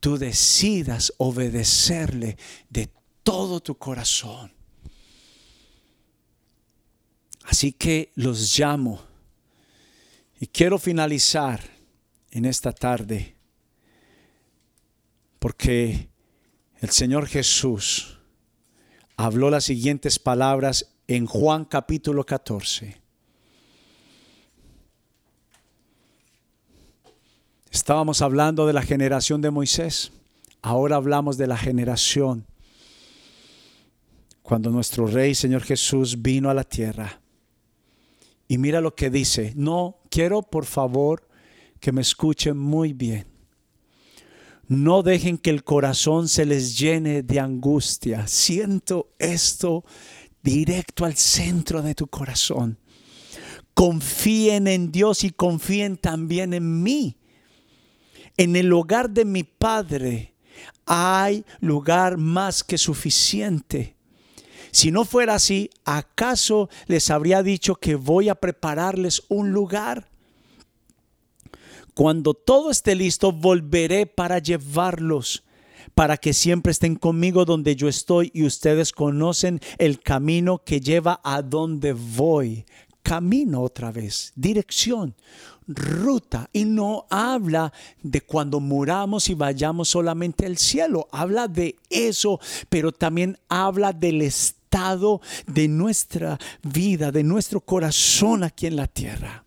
tú 0.00 0.18
decidas 0.18 1.12
obedecerle 1.18 2.36
de 2.70 2.90
todo 3.22 3.60
tu 3.60 3.76
corazón. 3.76 4.59
Así 7.50 7.72
que 7.72 8.12
los 8.14 8.56
llamo 8.56 9.02
y 10.38 10.46
quiero 10.46 10.78
finalizar 10.78 11.60
en 12.30 12.44
esta 12.44 12.70
tarde 12.72 13.34
porque 15.40 16.08
el 16.78 16.90
Señor 16.90 17.26
Jesús 17.26 18.20
habló 19.16 19.50
las 19.50 19.64
siguientes 19.64 20.20
palabras 20.20 20.94
en 21.08 21.26
Juan 21.26 21.64
capítulo 21.64 22.24
14. 22.24 23.02
Estábamos 27.72 28.22
hablando 28.22 28.64
de 28.64 28.74
la 28.74 28.82
generación 28.82 29.40
de 29.40 29.50
Moisés, 29.50 30.12
ahora 30.62 30.94
hablamos 30.94 31.36
de 31.36 31.48
la 31.48 31.56
generación 31.56 32.46
cuando 34.40 34.70
nuestro 34.70 35.08
Rey 35.08 35.34
Señor 35.34 35.64
Jesús 35.64 36.22
vino 36.22 36.48
a 36.48 36.54
la 36.54 36.62
tierra 36.62 37.19
y 38.50 38.58
mira 38.58 38.80
lo 38.80 38.96
que 38.96 39.10
dice. 39.10 39.52
No, 39.54 40.00
quiero 40.10 40.42
por 40.42 40.64
favor 40.64 41.28
que 41.78 41.92
me 41.92 42.00
escuchen 42.00 42.58
muy 42.58 42.92
bien. 42.92 43.28
No 44.66 45.04
dejen 45.04 45.38
que 45.38 45.50
el 45.50 45.62
corazón 45.62 46.28
se 46.28 46.44
les 46.44 46.76
llene 46.76 47.22
de 47.22 47.38
angustia. 47.38 48.26
Siento 48.26 49.12
esto 49.20 49.84
directo 50.42 51.04
al 51.04 51.14
centro 51.14 51.80
de 51.80 51.94
tu 51.94 52.08
corazón. 52.08 52.76
Confíen 53.72 54.66
en 54.66 54.90
Dios 54.90 55.22
y 55.22 55.30
confíen 55.30 55.96
también 55.96 56.52
en 56.52 56.82
mí. 56.82 57.18
En 58.36 58.56
el 58.56 58.72
hogar 58.72 59.10
de 59.10 59.24
mi 59.24 59.44
Padre 59.44 60.34
hay 60.86 61.44
lugar 61.60 62.16
más 62.16 62.64
que 62.64 62.78
suficiente. 62.78 63.94
Si 64.72 64.90
no 64.90 65.04
fuera 65.04 65.34
así, 65.34 65.70
¿acaso 65.84 66.68
les 66.86 67.10
habría 67.10 67.42
dicho 67.42 67.76
que 67.76 67.94
voy 67.94 68.28
a 68.28 68.34
prepararles 68.34 69.22
un 69.28 69.52
lugar? 69.52 70.08
Cuando 71.94 72.34
todo 72.34 72.70
esté 72.70 72.94
listo, 72.94 73.32
volveré 73.32 74.06
para 74.06 74.38
llevarlos, 74.38 75.44
para 75.94 76.16
que 76.16 76.32
siempre 76.32 76.72
estén 76.72 76.94
conmigo 76.94 77.44
donde 77.44 77.76
yo 77.76 77.88
estoy 77.88 78.30
y 78.32 78.44
ustedes 78.44 78.92
conocen 78.92 79.60
el 79.78 80.00
camino 80.00 80.62
que 80.64 80.80
lleva 80.80 81.20
a 81.24 81.42
donde 81.42 81.92
voy. 81.92 82.64
Camino 83.02 83.62
otra 83.62 83.90
vez, 83.90 84.32
dirección, 84.36 85.14
ruta. 85.66 86.48
Y 86.52 86.64
no 86.64 87.06
habla 87.10 87.72
de 88.02 88.20
cuando 88.20 88.60
muramos 88.60 89.28
y 89.28 89.34
vayamos 89.34 89.88
solamente 89.88 90.46
al 90.46 90.58
cielo. 90.58 91.08
Habla 91.10 91.48
de 91.48 91.76
eso, 91.88 92.40
pero 92.68 92.92
también 92.92 93.38
habla 93.48 93.92
del 93.92 94.22
estado 94.22 94.59
de 95.46 95.68
nuestra 95.68 96.38
vida, 96.62 97.10
de 97.10 97.22
nuestro 97.22 97.60
corazón 97.60 98.44
aquí 98.44 98.66
en 98.66 98.76
la 98.76 98.86
tierra. 98.86 99.44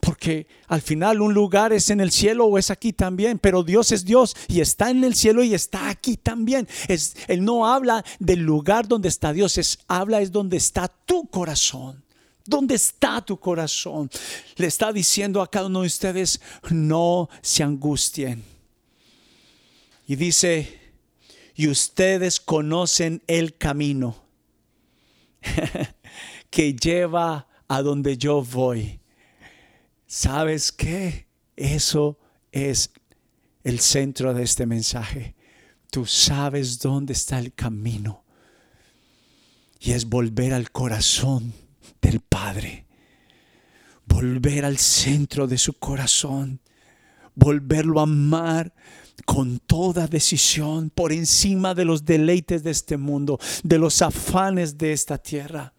Porque 0.00 0.46
al 0.68 0.82
final 0.82 1.20
un 1.20 1.34
lugar 1.34 1.72
es 1.72 1.90
en 1.90 2.00
el 2.00 2.12
cielo 2.12 2.46
o 2.46 2.58
es 2.58 2.70
aquí 2.70 2.92
también, 2.92 3.40
pero 3.40 3.64
Dios 3.64 3.90
es 3.90 4.04
Dios 4.04 4.36
y 4.46 4.60
está 4.60 4.90
en 4.90 5.02
el 5.02 5.16
cielo 5.16 5.42
y 5.42 5.52
está 5.52 5.88
aquí 5.88 6.16
también. 6.16 6.68
Es, 6.86 7.16
él 7.26 7.44
no 7.44 7.66
habla 7.66 8.04
del 8.20 8.40
lugar 8.40 8.86
donde 8.86 9.08
está 9.08 9.32
Dios, 9.32 9.58
es, 9.58 9.80
habla 9.88 10.20
es 10.20 10.30
donde 10.30 10.58
está 10.58 10.86
tu 10.86 11.26
corazón. 11.26 12.04
¿Dónde 12.44 12.76
está 12.76 13.20
tu 13.22 13.40
corazón? 13.40 14.08
Le 14.54 14.68
está 14.68 14.92
diciendo 14.92 15.42
a 15.42 15.50
cada 15.50 15.66
uno 15.66 15.80
de 15.80 15.88
ustedes, 15.88 16.40
no 16.70 17.28
se 17.42 17.64
angustien. 17.64 18.44
Y 20.06 20.14
dice, 20.14 20.85
y 21.56 21.68
ustedes 21.68 22.38
conocen 22.38 23.22
el 23.26 23.56
camino 23.56 24.22
que 26.50 26.74
lleva 26.74 27.48
a 27.66 27.82
donde 27.82 28.18
yo 28.18 28.42
voy. 28.42 29.00
¿Sabes 30.06 30.70
qué? 30.70 31.26
Eso 31.56 32.18
es 32.52 32.92
el 33.64 33.80
centro 33.80 34.34
de 34.34 34.42
este 34.42 34.66
mensaje. 34.66 35.34
Tú 35.90 36.04
sabes 36.04 36.78
dónde 36.78 37.14
está 37.14 37.38
el 37.38 37.54
camino. 37.54 38.24
Y 39.80 39.92
es 39.92 40.06
volver 40.06 40.52
al 40.52 40.70
corazón 40.70 41.54
del 42.02 42.20
Padre. 42.20 42.84
volver 44.08 44.64
al 44.64 44.78
centro 44.78 45.48
de 45.48 45.58
su 45.58 45.72
corazón, 45.72 46.60
volverlo 47.36 48.00
a 48.00 48.04
amar 48.04 48.74
con 49.24 49.60
toda 49.60 50.08
decisión 50.08 50.90
por 50.90 51.12
encima 51.12 51.74
de 51.74 51.84
los 51.84 52.04
deleites 52.04 52.64
de 52.64 52.72
este 52.72 52.96
mundo, 52.96 53.38
de 53.62 53.78
los 53.78 54.02
afanes 54.02 54.76
de 54.76 54.92
esta 54.92 55.18
tierra, 55.18 55.72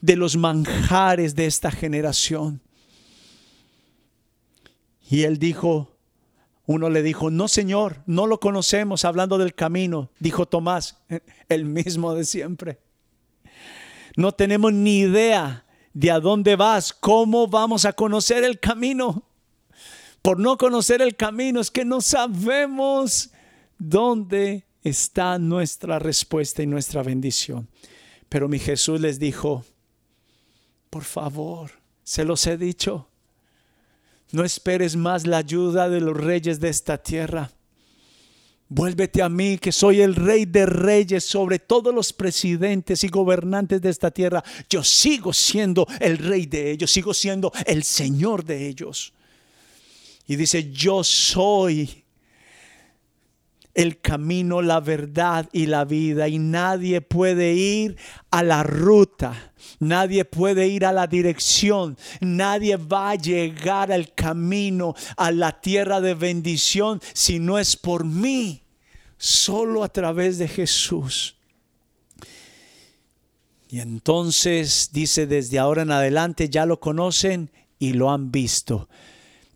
de 0.00 0.16
los 0.16 0.36
manjares 0.36 1.36
de 1.36 1.46
esta 1.46 1.70
generación. 1.70 2.60
Y 5.08 5.22
él 5.22 5.38
dijo, 5.38 5.96
uno 6.66 6.88
le 6.88 7.02
dijo, 7.02 7.30
no 7.30 7.48
Señor, 7.48 8.02
no 8.06 8.26
lo 8.26 8.40
conocemos 8.40 9.04
hablando 9.04 9.38
del 9.38 9.54
camino. 9.54 10.10
Dijo 10.20 10.46
Tomás, 10.46 10.98
el 11.48 11.64
mismo 11.64 12.14
de 12.14 12.24
siempre. 12.24 12.78
No 14.16 14.32
tenemos 14.32 14.72
ni 14.72 15.00
idea 15.00 15.64
de 15.92 16.10
a 16.10 16.20
dónde 16.20 16.56
vas, 16.56 16.92
cómo 16.92 17.48
vamos 17.48 17.84
a 17.84 17.92
conocer 17.92 18.44
el 18.44 18.60
camino. 18.60 19.24
Por 20.22 20.38
no 20.38 20.56
conocer 20.56 21.00
el 21.00 21.16
camino 21.16 21.60
es 21.60 21.70
que 21.70 21.84
no 21.84 22.00
sabemos 22.00 23.30
dónde 23.78 24.64
está 24.82 25.38
nuestra 25.38 25.98
respuesta 25.98 26.62
y 26.62 26.66
nuestra 26.66 27.02
bendición. 27.02 27.68
Pero 28.28 28.48
mi 28.48 28.58
Jesús 28.58 29.00
les 29.00 29.18
dijo, 29.18 29.64
por 30.90 31.04
favor, 31.04 31.70
se 32.02 32.24
los 32.24 32.46
he 32.46 32.56
dicho, 32.56 33.08
no 34.32 34.44
esperes 34.44 34.94
más 34.94 35.26
la 35.26 35.38
ayuda 35.38 35.88
de 35.88 36.00
los 36.00 36.16
reyes 36.16 36.60
de 36.60 36.68
esta 36.68 36.98
tierra. 36.98 37.50
Vuélvete 38.68 39.20
a 39.20 39.28
mí, 39.28 39.58
que 39.58 39.72
soy 39.72 40.00
el 40.00 40.14
rey 40.14 40.44
de 40.44 40.64
reyes 40.64 41.24
sobre 41.24 41.58
todos 41.58 41.92
los 41.92 42.12
presidentes 42.12 43.02
y 43.02 43.08
gobernantes 43.08 43.82
de 43.82 43.90
esta 43.90 44.12
tierra. 44.12 44.44
Yo 44.68 44.84
sigo 44.84 45.32
siendo 45.32 45.88
el 45.98 46.18
rey 46.18 46.46
de 46.46 46.70
ellos, 46.70 46.92
sigo 46.92 47.12
siendo 47.12 47.50
el 47.66 47.82
señor 47.82 48.44
de 48.44 48.68
ellos. 48.68 49.12
Y 50.30 50.36
dice, 50.36 50.70
yo 50.70 51.02
soy 51.02 52.04
el 53.74 54.00
camino, 54.00 54.62
la 54.62 54.78
verdad 54.78 55.48
y 55.52 55.66
la 55.66 55.84
vida. 55.84 56.28
Y 56.28 56.38
nadie 56.38 57.00
puede 57.00 57.54
ir 57.54 57.96
a 58.30 58.44
la 58.44 58.62
ruta, 58.62 59.52
nadie 59.80 60.24
puede 60.24 60.68
ir 60.68 60.86
a 60.86 60.92
la 60.92 61.08
dirección, 61.08 61.98
nadie 62.20 62.76
va 62.76 63.10
a 63.10 63.14
llegar 63.16 63.90
al 63.90 64.14
camino, 64.14 64.94
a 65.16 65.32
la 65.32 65.60
tierra 65.60 66.00
de 66.00 66.14
bendición, 66.14 67.00
si 67.12 67.40
no 67.40 67.58
es 67.58 67.74
por 67.74 68.04
mí, 68.04 68.62
solo 69.18 69.82
a 69.82 69.88
través 69.88 70.38
de 70.38 70.46
Jesús. 70.46 71.34
Y 73.68 73.80
entonces 73.80 74.90
dice, 74.92 75.26
desde 75.26 75.58
ahora 75.58 75.82
en 75.82 75.90
adelante 75.90 76.48
ya 76.48 76.66
lo 76.66 76.78
conocen 76.78 77.50
y 77.80 77.94
lo 77.94 78.12
han 78.12 78.30
visto. 78.30 78.88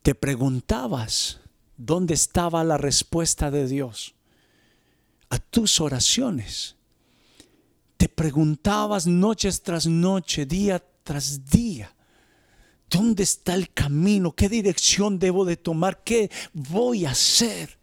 Te 0.04 0.14
preguntabas, 0.14 1.40
¿Dónde 1.76 2.14
estaba 2.14 2.62
la 2.62 2.78
respuesta 2.78 3.50
de 3.50 3.66
Dios 3.66 4.14
a 5.28 5.38
tus 5.38 5.80
oraciones? 5.80 6.76
Te 7.96 8.08
preguntabas 8.08 9.06
noches 9.06 9.62
tras 9.62 9.86
noche, 9.86 10.46
día 10.46 10.82
tras 11.02 11.44
día, 11.44 11.94
¿dónde 12.88 13.24
está 13.24 13.54
el 13.54 13.72
camino? 13.72 14.32
¿Qué 14.32 14.48
dirección 14.48 15.18
debo 15.18 15.44
de 15.44 15.56
tomar? 15.56 16.02
¿Qué 16.02 16.30
voy 16.52 17.04
a 17.04 17.10
hacer? 17.10 17.76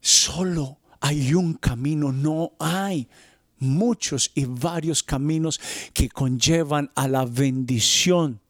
Solo 0.00 0.78
hay 1.00 1.34
un 1.34 1.54
camino, 1.54 2.12
no 2.12 2.52
hay 2.58 3.08
muchos 3.58 4.30
y 4.34 4.44
varios 4.44 5.02
caminos 5.02 5.60
que 5.94 6.08
conllevan 6.08 6.90
a 6.94 7.08
la 7.08 7.24
bendición 7.24 8.40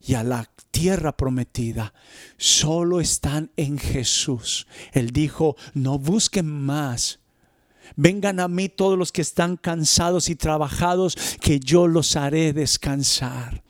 y 0.00 0.14
a 0.14 0.22
la 0.22 0.48
tierra 0.70 1.16
prometida 1.16 1.92
solo 2.36 3.00
están 3.00 3.50
en 3.56 3.78
Jesús. 3.78 4.66
Él 4.92 5.10
dijo, 5.10 5.56
no 5.74 5.98
busquen 5.98 6.46
más. 6.46 7.20
Vengan 7.96 8.40
a 8.40 8.48
mí 8.48 8.68
todos 8.68 8.98
los 8.98 9.12
que 9.12 9.22
están 9.22 9.56
cansados 9.56 10.28
y 10.28 10.36
trabajados, 10.36 11.16
que 11.40 11.58
yo 11.58 11.86
los 11.86 12.16
haré 12.16 12.52
descansar. 12.52 13.62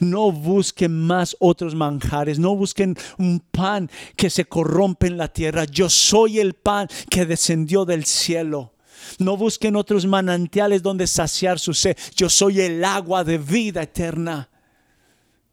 No 0.00 0.32
busquen 0.32 1.06
más 1.06 1.36
otros 1.38 1.74
manjares, 1.74 2.38
no 2.38 2.56
busquen 2.56 2.96
un 3.18 3.40
pan 3.40 3.90
que 4.16 4.30
se 4.30 4.44
corrompe 4.44 5.06
en 5.06 5.16
la 5.16 5.28
tierra. 5.28 5.64
Yo 5.64 5.88
soy 5.88 6.40
el 6.40 6.54
pan 6.54 6.88
que 7.08 7.26
descendió 7.26 7.84
del 7.84 8.04
cielo. 8.04 8.74
No 9.18 9.36
busquen 9.36 9.76
otros 9.76 10.06
manantiales 10.06 10.82
donde 10.82 11.06
saciar 11.06 11.58
su 11.58 11.74
sed. 11.74 11.96
Yo 12.16 12.28
soy 12.28 12.60
el 12.60 12.84
agua 12.84 13.24
de 13.24 13.38
vida 13.38 13.82
eterna. 13.82 14.48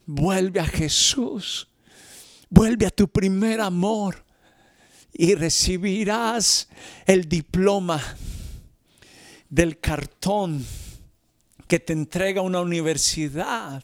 Vuelve 0.05 0.59
a 0.59 0.65
Jesús. 0.65 1.67
Vuelve 2.49 2.85
a 2.85 2.91
tu 2.91 3.07
primer 3.07 3.61
amor 3.61 4.23
y 5.11 5.33
recibirás 5.35 6.69
el 7.05 7.27
diploma 7.27 8.01
del 9.49 9.79
cartón 9.79 10.65
que 11.67 11.79
te 11.79 11.93
entrega 11.93 12.41
una 12.41 12.61
universidad, 12.61 13.83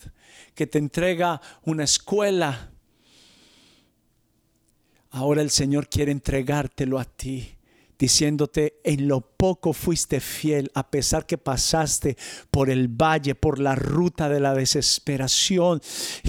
que 0.53 0.67
te 0.67 0.77
entrega 0.77 1.41
una 1.63 1.83
escuela. 1.83 2.71
Ahora 5.09 5.41
el 5.41 5.49
Señor 5.49 5.89
quiere 5.89 6.11
entregártelo 6.11 6.99
a 6.99 7.05
ti 7.05 7.55
diciéndote, 8.01 8.79
en 8.83 9.07
lo 9.07 9.21
poco 9.21 9.73
fuiste 9.73 10.19
fiel, 10.19 10.71
a 10.73 10.89
pesar 10.89 11.27
que 11.27 11.37
pasaste 11.37 12.17
por 12.49 12.71
el 12.71 12.87
valle, 12.87 13.35
por 13.35 13.59
la 13.59 13.75
ruta 13.75 14.27
de 14.27 14.39
la 14.39 14.55
desesperación. 14.55 15.79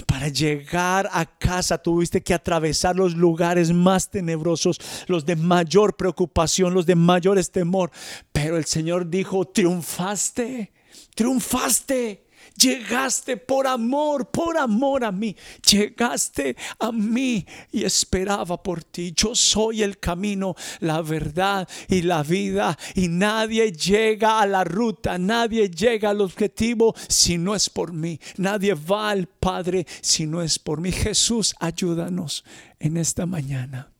Para 0.05 0.27
llegar 0.27 1.09
a 1.11 1.25
casa 1.25 1.79
tuviste 1.79 2.21
que 2.21 2.35
atravesar 2.35 2.95
los 2.95 3.15
lugares 3.15 3.73
más 3.73 4.11
tenebrosos, 4.11 4.79
los 5.07 5.25
de 5.25 5.35
mayor 5.35 5.95
preocupación, 5.95 6.75
los 6.75 6.85
de 6.85 6.93
mayores 6.93 7.49
temor. 7.49 7.89
Pero 8.31 8.57
el 8.57 8.65
Señor 8.65 9.09
dijo, 9.09 9.45
triunfaste, 9.45 10.71
triunfaste. 11.15 12.27
Llegaste 12.55 13.37
por 13.37 13.67
amor, 13.67 14.29
por 14.29 14.57
amor 14.57 15.03
a 15.03 15.11
mí. 15.11 15.35
Llegaste 15.69 16.55
a 16.79 16.91
mí 16.91 17.45
y 17.71 17.83
esperaba 17.83 18.61
por 18.61 18.83
ti. 18.83 19.13
Yo 19.15 19.35
soy 19.35 19.83
el 19.83 19.99
camino, 19.99 20.55
la 20.79 21.01
verdad 21.01 21.67
y 21.87 22.01
la 22.01 22.23
vida. 22.23 22.77
Y 22.95 23.07
nadie 23.07 23.71
llega 23.71 24.39
a 24.39 24.47
la 24.47 24.63
ruta, 24.63 25.17
nadie 25.17 25.69
llega 25.69 26.11
al 26.11 26.21
objetivo 26.21 26.93
si 27.07 27.37
no 27.37 27.55
es 27.55 27.69
por 27.69 27.91
mí. 27.91 28.19
Nadie 28.37 28.73
va 28.73 29.09
al 29.09 29.27
Padre 29.27 29.85
si 30.01 30.25
no 30.25 30.41
es 30.41 30.59
por 30.59 30.79
mí. 30.79 30.91
Jesús, 30.91 31.55
ayúdanos 31.59 32.43
en 32.79 32.97
esta 32.97 33.25
mañana. 33.25 33.91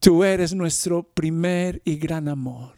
Tú 0.00 0.22
eres 0.22 0.54
nuestro 0.54 1.02
primer 1.02 1.80
y 1.84 1.96
gran 1.96 2.28
amor. 2.28 2.75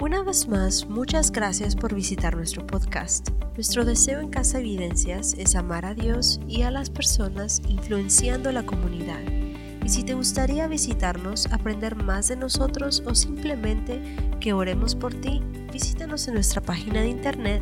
Una 0.00 0.22
vez 0.22 0.46
más, 0.46 0.88
muchas 0.88 1.32
gracias 1.32 1.74
por 1.74 1.92
visitar 1.92 2.36
nuestro 2.36 2.64
podcast. 2.64 3.30
Nuestro 3.56 3.84
deseo 3.84 4.20
en 4.20 4.28
Casa 4.28 4.60
Evidencias 4.60 5.34
es 5.36 5.56
amar 5.56 5.84
a 5.84 5.94
Dios 5.94 6.38
y 6.46 6.62
a 6.62 6.70
las 6.70 6.88
personas 6.88 7.60
influenciando 7.66 8.52
la 8.52 8.64
comunidad. 8.64 9.20
Y 9.84 9.88
si 9.88 10.04
te 10.04 10.14
gustaría 10.14 10.68
visitarnos, 10.68 11.46
aprender 11.46 11.96
más 11.96 12.28
de 12.28 12.36
nosotros 12.36 13.02
o 13.06 13.14
simplemente 13.16 14.00
que 14.38 14.52
oremos 14.52 14.94
por 14.94 15.14
ti, 15.14 15.42
visítanos 15.72 16.28
en 16.28 16.34
nuestra 16.34 16.62
página 16.62 17.00
de 17.00 17.08
internet 17.08 17.60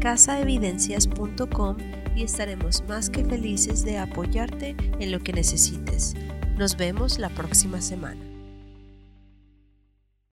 casaevidencias.com 0.00 1.76
y 2.16 2.24
estaremos 2.24 2.82
más 2.88 3.10
que 3.10 3.24
felices 3.24 3.84
de 3.84 3.98
apoyarte 3.98 4.74
en 4.98 5.12
lo 5.12 5.20
que 5.20 5.32
necesites. 5.32 6.14
Nos 6.58 6.76
vemos 6.76 7.20
la 7.20 7.28
próxima 7.28 7.80
semana. 7.80 8.35